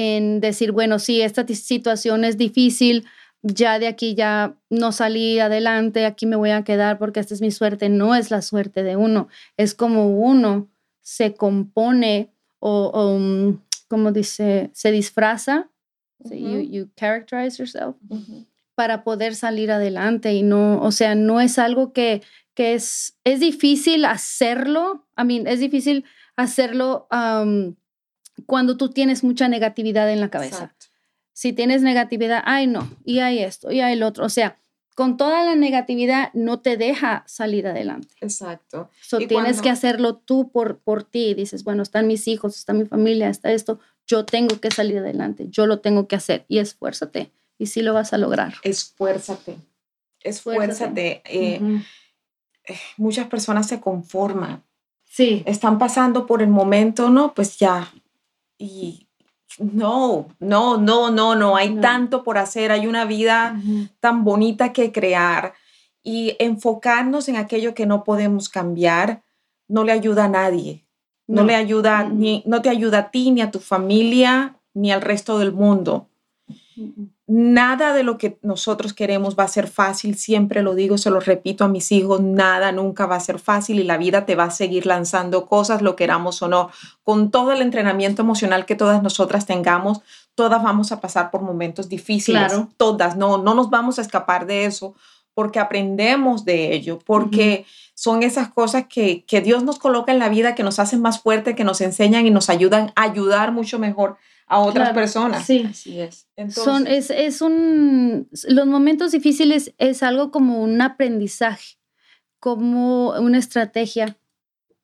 [0.00, 3.04] en decir, bueno, sí, esta situación es difícil,
[3.42, 7.42] ya de aquí ya no salí adelante, aquí me voy a quedar porque esta es
[7.42, 7.90] mi suerte.
[7.90, 9.28] No es la suerte de uno,
[9.58, 10.70] es como uno
[11.02, 15.68] se compone o, mm, como dice, se disfraza,
[16.30, 17.96] you, characterize yourself,
[18.74, 22.22] para poder salir adelante y no, o sea, no es algo que,
[22.54, 26.04] que es, es difícil hacerlo, I mean, es difícil
[26.36, 27.06] hacerlo
[28.46, 30.74] cuando tú tienes mucha negatividad en la cabeza.
[31.32, 34.58] Si tienes negatividad, ay no, y hay esto, y hay el otro, o sea,
[35.00, 38.14] con toda la negatividad no te deja salir adelante.
[38.20, 38.90] Exacto.
[39.00, 41.32] So, tienes que hacerlo tú por, por ti.
[41.32, 43.80] Dices, bueno, están mis hijos, está mi familia, está esto.
[44.06, 47.30] Yo tengo que salir adelante, yo lo tengo que hacer y esfuérzate.
[47.56, 48.52] Y sí lo vas a lograr.
[48.62, 49.56] Esfuérzate.
[50.22, 51.22] Esfuérzate.
[51.24, 51.82] Eh,
[52.64, 54.62] eh, muchas personas se conforman.
[55.04, 55.42] Sí.
[55.46, 57.32] Están pasando por el momento, ¿no?
[57.32, 57.90] Pues ya.
[58.62, 59.08] Y
[59.58, 63.58] no, no, no, no, no, hay tanto por hacer, hay una vida
[64.00, 65.54] tan bonita que crear
[66.02, 69.22] y enfocarnos en aquello que no podemos cambiar
[69.66, 70.84] no le ayuda a nadie,
[71.26, 75.00] no, le ayuda, ni, no te ayuda a ti, ni a tu familia, ni al
[75.00, 76.10] resto del mundo
[77.32, 81.20] nada de lo que nosotros queremos va a ser fácil, siempre lo digo, se lo
[81.20, 84.44] repito a mis hijos, nada nunca va a ser fácil y la vida te va
[84.44, 86.70] a seguir lanzando cosas, lo queramos o no.
[87.04, 90.00] Con todo el entrenamiento emocional que todas nosotras tengamos,
[90.34, 92.68] todas vamos a pasar por momentos difíciles, claro.
[92.76, 94.96] todas, no, no nos vamos a escapar de eso
[95.32, 97.64] porque aprendemos de ello, porque
[97.94, 101.20] son esas cosas que, que Dios nos coloca en la vida, que nos hacen más
[101.20, 104.16] fuerte, que nos enseñan y nos ayudan a ayudar mucho mejor
[104.50, 105.46] a otras personas.
[105.46, 106.26] Sí, así es.
[106.50, 111.78] Son, es, es un, los momentos difíciles es algo como un aprendizaje,
[112.40, 114.18] como una estrategia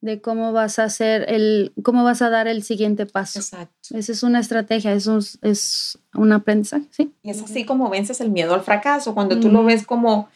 [0.01, 3.41] de cómo vas a hacer el, cómo vas a dar el siguiente paso.
[3.41, 3.99] Exacto.
[3.99, 7.13] Esa es una estrategia, eso es, es, un aprendizaje, sí.
[7.25, 10.29] Y es así como vences el miedo al fracaso, cuando tú lo ves como,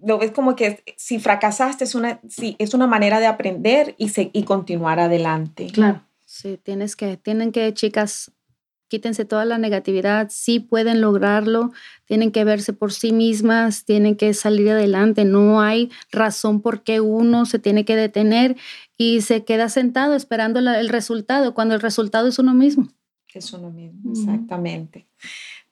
[0.00, 4.08] lo ves como que si fracasaste es una, sí, es una manera de aprender y,
[4.32, 5.66] y continuar adelante.
[5.72, 6.06] Claro.
[6.26, 8.32] Sí, tienes que, tienen que, chicas,
[8.88, 11.72] quítense toda la negatividad, sí pueden lograrlo,
[12.04, 17.00] tienen que verse por sí mismas, tienen que salir adelante, no hay razón por qué
[17.00, 18.56] uno se tiene que detener
[18.96, 22.88] y se queda sentado esperando el resultado, cuando el resultado es uno mismo.
[23.34, 25.06] Es uno mismo, exactamente.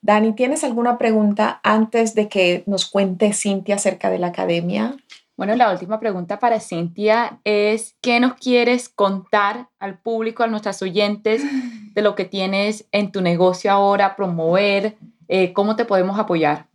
[0.02, 4.96] Dani, ¿tienes alguna pregunta antes de que nos cuente Cintia acerca de la academia?
[5.36, 10.82] Bueno, la última pregunta para Cintia es, ¿qué nos quieres contar al público, a nuestras
[10.82, 11.42] oyentes,
[11.94, 14.96] de lo que tienes en tu negocio ahora, promover?
[15.28, 16.66] Eh, ¿Cómo te podemos apoyar?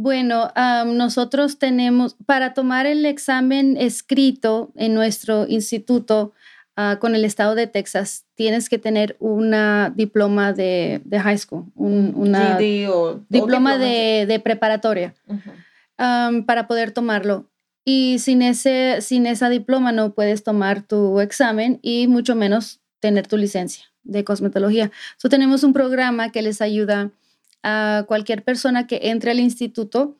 [0.00, 0.52] Bueno,
[0.86, 6.32] nosotros tenemos, para tomar el examen escrito en nuestro instituto
[6.76, 12.12] ah, con el estado de Texas, tienes que tener una diploma de, high school, un,
[12.14, 12.56] una
[13.28, 15.16] diploma, de, preparatoria
[15.96, 17.46] para poder tomarlo.
[17.84, 23.26] Y sin, ese, sin esa diploma no puedes tomar tu examen y mucho menos tener
[23.26, 24.90] tu licencia de cosmetología.
[25.16, 27.10] So, tenemos un programa que les ayuda
[27.62, 30.16] a cualquier persona que entre al instituto.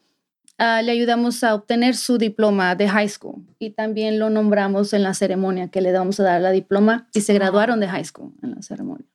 [0.58, 5.04] Ah, le ayudamos a obtener su diploma de high school y también lo nombramos en
[5.04, 8.32] la ceremonia que le vamos a dar la diploma y se graduaron de high school
[8.42, 9.06] en la ceremonia.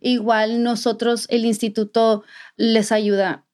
[0.00, 2.22] Igual nosotros, el instituto
[2.56, 3.46] les ayuda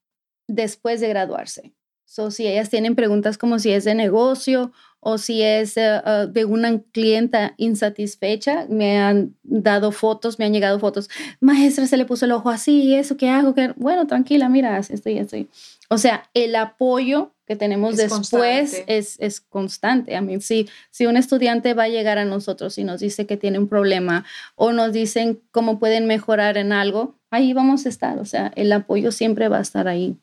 [0.49, 1.73] después de graduarse.
[2.05, 4.73] So, si ellas tienen preguntas como si es de negocio
[5.09, 10.53] o si es eh, eh, de una clienta insatisfecha, me han dado fotos, me han
[10.53, 11.09] llegado fotos.
[11.39, 13.55] Maestra, se le puso el ojo así, ¿eso qué hago?
[13.55, 13.73] ¿Qué?
[13.77, 15.49] Bueno, tranquila, mira, estoy, estoy.
[15.89, 20.17] O sea, el apoyo que tenemos después es, es, constante.
[20.17, 23.37] A mí, si, si un estudiante va a llegar a nosotros y nos dice que
[23.37, 24.25] tiene un problema
[24.57, 28.19] o nos dicen cómo pueden mejorar en algo, ahí vamos a estar.
[28.19, 30.17] O sea, el apoyo siempre va a estar ahí.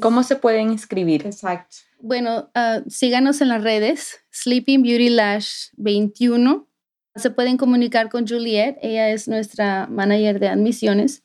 [0.00, 1.24] ¿Cómo se pueden inscribir?
[1.24, 1.87] Exacto.
[2.00, 6.68] Bueno, uh, síganos en las redes, Sleeping Beauty Lash 21.
[7.16, 11.24] Se pueden comunicar con Juliet, ella es nuestra manager de admisiones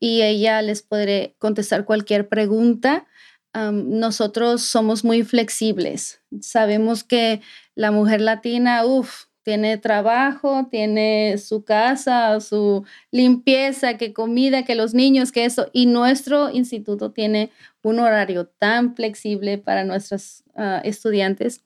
[0.00, 3.06] y ella les puede contestar cualquier pregunta.
[3.54, 6.20] nosotros somos muy flexibles.
[6.40, 7.40] Sabemos que
[7.74, 14.92] la mujer latina, uff, tiene trabajo, tiene su casa, su limpieza, que comida, que los
[14.92, 15.70] niños, que eso.
[15.72, 21.62] Y nuestro instituto tiene un horario tan flexible para nuestros ah, estudiantes.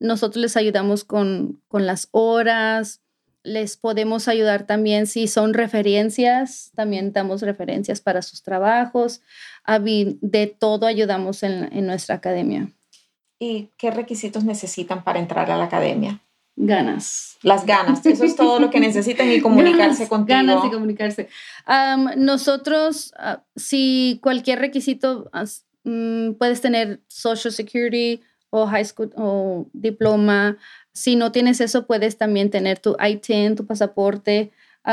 [0.00, 3.00] nosotros les ayudamos con, con las horas,
[3.44, 9.22] les podemos ayudar también si son referencias, también damos referencias para sus trabajos.
[10.20, 12.72] De todo ayudamos en, en nuestra academia.
[13.38, 16.20] ¿Y qué requisitos necesitan para entrar a la academia?
[16.56, 17.38] Ganas.
[17.42, 20.38] Las ganas, eso es todo lo que necesitan y comunicarse contigo.
[20.38, 21.28] Ganas y comunicarse.
[22.16, 25.30] nosotros, ah, si cualquier requisito,
[25.84, 28.20] mm, puedes tener Social Security
[28.50, 30.58] o High School o diploma.
[30.92, 34.52] Si no tienes eso, puedes también tener tu ITIN, tu pasaporte.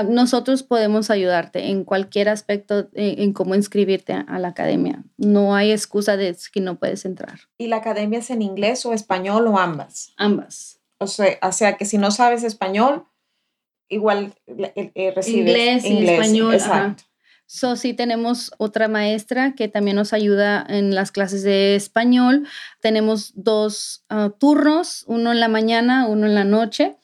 [0.09, 5.03] nosotros podemos ayudarte en cualquier aspecto en, en, cómo inscribirte a la academia.
[5.17, 7.39] No hay excusa de que no puedes entrar.
[7.57, 10.13] ¿Y la academia es en inglés o español o ambas?
[10.17, 10.76] Ambas.
[10.99, 13.05] O sea, que si no sabes español,
[13.89, 16.53] igual eh, eh, recibes inglés, y español.
[16.53, 17.03] Exacto.
[17.49, 22.45] So, sí tenemos otra maestra que también nos ayuda en las clases de español.
[22.81, 26.97] Tenemos dos ah, turnos, uno en la mañana, uno en la noche.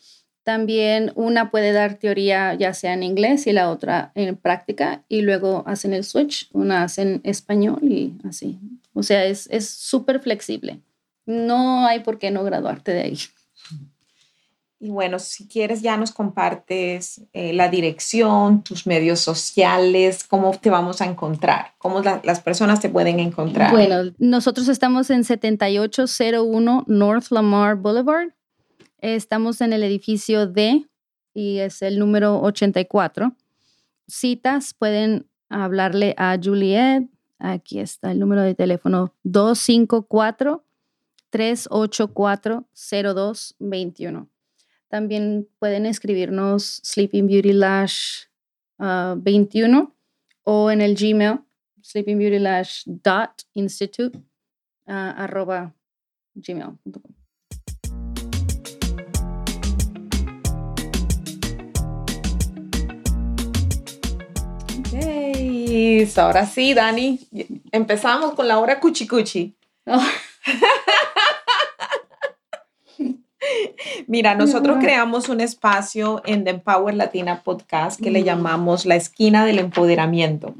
[0.44, 5.22] También una puede dar teoría ya sea en inglés y la otra en práctica y
[5.22, 8.60] luego hacen el switch, una hacen español y así.
[8.94, 10.82] O sea, es súper flexible.
[11.26, 13.18] No hay por qué no graduarte de ahí.
[14.84, 20.70] Y bueno, si quieres ya nos compartes eh, la dirección, tus medios sociales, cómo te
[20.70, 23.72] vamos a encontrar, cómo las personas te pueden encontrar.
[23.72, 28.32] Bueno, nosotros estamos en 7801 North Lamar Boulevard.
[29.00, 30.86] Estamos en el edificio D
[31.34, 33.34] y es el número 84.
[34.06, 37.04] Citas pueden hablarle a Juliet.
[37.40, 40.62] Aquí está el número de teléfono 254
[41.34, 44.30] 384 0221.
[44.88, 48.28] También pueden escribirnos Sleeping Beauty Lash
[48.78, 49.92] 21 ah,
[50.44, 51.40] o en el Gmail
[51.82, 54.22] sleepingbeautylash.institute uh,
[55.18, 55.74] arroba
[56.36, 57.02] gmail.com.
[66.18, 67.20] Ahora sí, Dani,
[67.72, 69.58] empezamos con la hora cuchicuchi.
[69.88, 70.00] Oh.
[74.08, 79.46] Mira, nosotros creamos un espacio en The Empower Latina Podcast que le llamamos la esquina
[79.46, 80.56] del empoderamiento.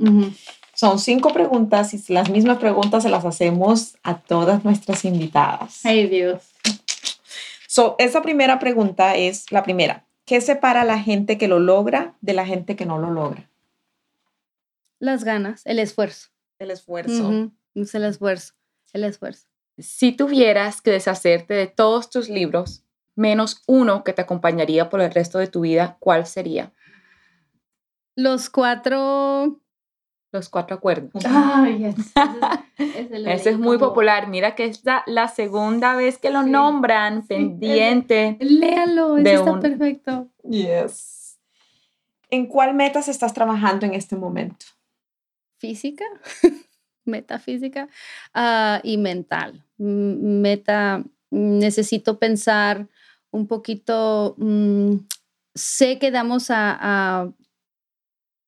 [0.74, 5.86] Son cinco preguntas y las mismas preguntas se las hacemos a todas nuestras invitadas.
[5.86, 6.42] Ay, Dios.
[7.68, 10.06] So, esa primera pregunta es la primera.
[10.26, 13.50] ¿Qué separa a la gente que lo logra de la gente que no lo logra?
[15.00, 16.30] Las ganas, el esfuerzo.
[16.60, 17.52] El esfuerzo.
[17.76, 18.54] Es el esfuerzo,
[18.94, 19.48] el esfuerzo.
[19.78, 22.83] Si tuvieras que deshacerte de todos tus libros,
[23.16, 26.72] menos uno que te acompañaría por el resto de tu vida, ¿cuál sería?
[28.16, 29.60] Los cuatro.
[30.32, 31.24] Los cuatro acuerdos.
[31.28, 31.94] Ay,
[32.78, 34.28] Ese es, muy popular.
[34.28, 38.38] Mira que es la, segunda vez que lo nombran, pendiente.
[38.40, 40.28] Léalo, ese está perfecto.
[40.44, 41.40] Yes.
[42.32, 44.66] ¿En cuál metas estás trabajando en este momento?
[45.60, 46.06] Física.
[47.06, 47.88] metafísica
[48.36, 49.64] uh, y mental.
[49.78, 52.88] Meta, necesito pensar
[53.34, 54.98] un poquito, mm,
[55.56, 57.32] sé que damos a, a,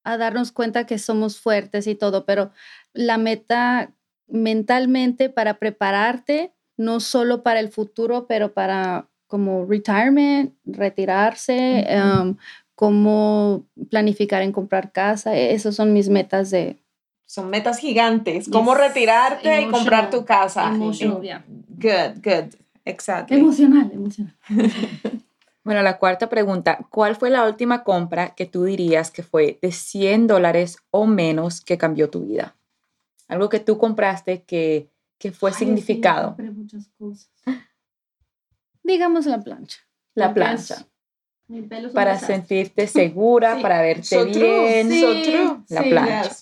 [0.04, 2.52] a, darnos cuenta que somos fuertes y todo, pero
[2.94, 3.92] la meta
[4.28, 12.38] mentalmente para prepararte, no solo para el futuro, pero para como retirement, retirarse, um,
[12.76, 16.78] cómo planificar en comprar casa, esas son mis metas de,
[17.26, 18.48] son metas gigantes.
[18.50, 20.68] Cómo retirarte y comprar tu casa.
[20.68, 22.65] Emotional, Good, good.
[22.86, 23.34] Exacto.
[23.34, 24.36] Emocional, emocional.
[25.64, 26.88] bueno, la cuarta pregunta.
[26.92, 31.62] ¿Cuál fue la última compra que tú dirías que fue de 100 dólares o menos
[31.62, 32.56] que cambió tu vida?
[33.28, 36.36] Algo que tú compraste que, que fue significado.
[36.54, 37.32] muchas cosas.
[38.84, 39.80] Digamos la plancha.
[40.14, 40.88] La plancha.
[41.94, 45.64] Para sentirte segura, para verte bien.
[45.70, 46.36] La plancha.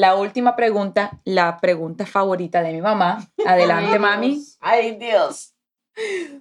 [0.00, 3.28] La última pregunta, la pregunta favorita de mi mamá.
[3.44, 4.42] Adelante, mami.
[4.58, 5.52] Ay, Dios.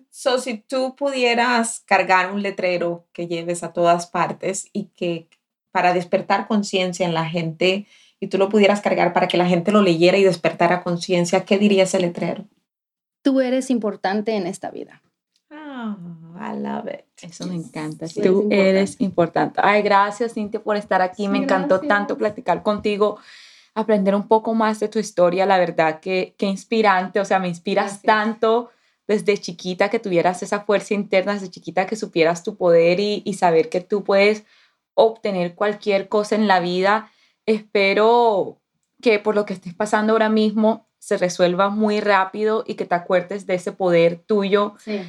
[0.10, 5.28] So, si tú pudieras cargar un letrero que lleves a todas partes y que
[5.72, 7.86] para despertar conciencia en la gente
[8.22, 11.58] y tú lo pudieras cargar para que la gente lo leyera y despertara conciencia, ¿qué
[11.58, 12.46] diría ese letrero?
[13.24, 15.02] Tú eres importante en esta vida.
[15.52, 15.98] Oh,
[16.40, 17.06] I love it.
[17.22, 18.06] Eso me encanta.
[18.08, 19.60] Tú eres importante.
[19.62, 21.28] Ay, gracias, Cintia, por estar aquí.
[21.28, 23.20] me encantó tanto platicar contigo,
[23.80, 25.46] aprender un poco más de tu historia.
[25.46, 27.20] La verdad que, que inspirante.
[27.20, 28.70] O sea, me inspiras tanto
[29.08, 33.34] desde chiquita que tuvieras esa fuerza interna, desde chiquita que supieras tu poder y, y
[33.34, 34.44] saber que tú puedes
[34.94, 37.12] obtener cualquier cosa en la vida.
[37.46, 38.62] Espero
[39.02, 42.96] que por lo que estés pasando ahora mismo se resuelva muy rápido y que te
[42.96, 44.76] acuerdes de ese poder tuyo.
[44.80, 45.02] Sí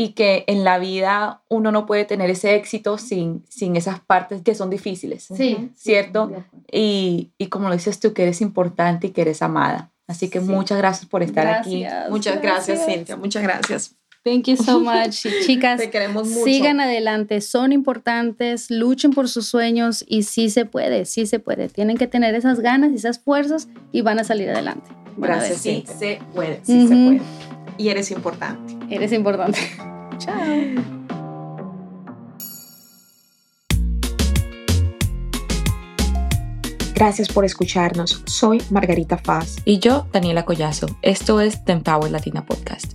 [0.00, 4.42] y que en la vida uno no puede tener ese éxito sin, sin esas partes
[4.42, 6.30] que son difíciles, sí, ¿cierto?
[6.70, 9.90] y, y, como lo dices tú, que eres importante y que eres amada.
[10.06, 11.84] Así que muchas gracias por estar aquí.
[12.10, 13.16] Muchas gracias, Cintia.
[13.16, 13.96] Muchas gracias.
[14.22, 15.26] Thank you so much.
[15.44, 16.44] Chicas, Te queremos mucho.
[16.44, 21.68] sigan adelante, son importantes, luchen por sus sueños y sí se puede, sí se puede.
[21.68, 24.92] Tienen que tener esas ganas y esas fuerzas y van a salir adelante.
[25.16, 27.20] gracias, sí se puede, sí se puede.
[27.78, 28.77] Y eres importante.
[28.90, 29.58] Eres importante.
[30.18, 30.98] Chao.
[36.94, 38.22] Gracias por escucharnos.
[38.26, 39.58] Soy Margarita Faz.
[39.64, 40.88] Y yo, Daniela Collazo.
[41.02, 42.94] Esto es The Empower Latina Podcast.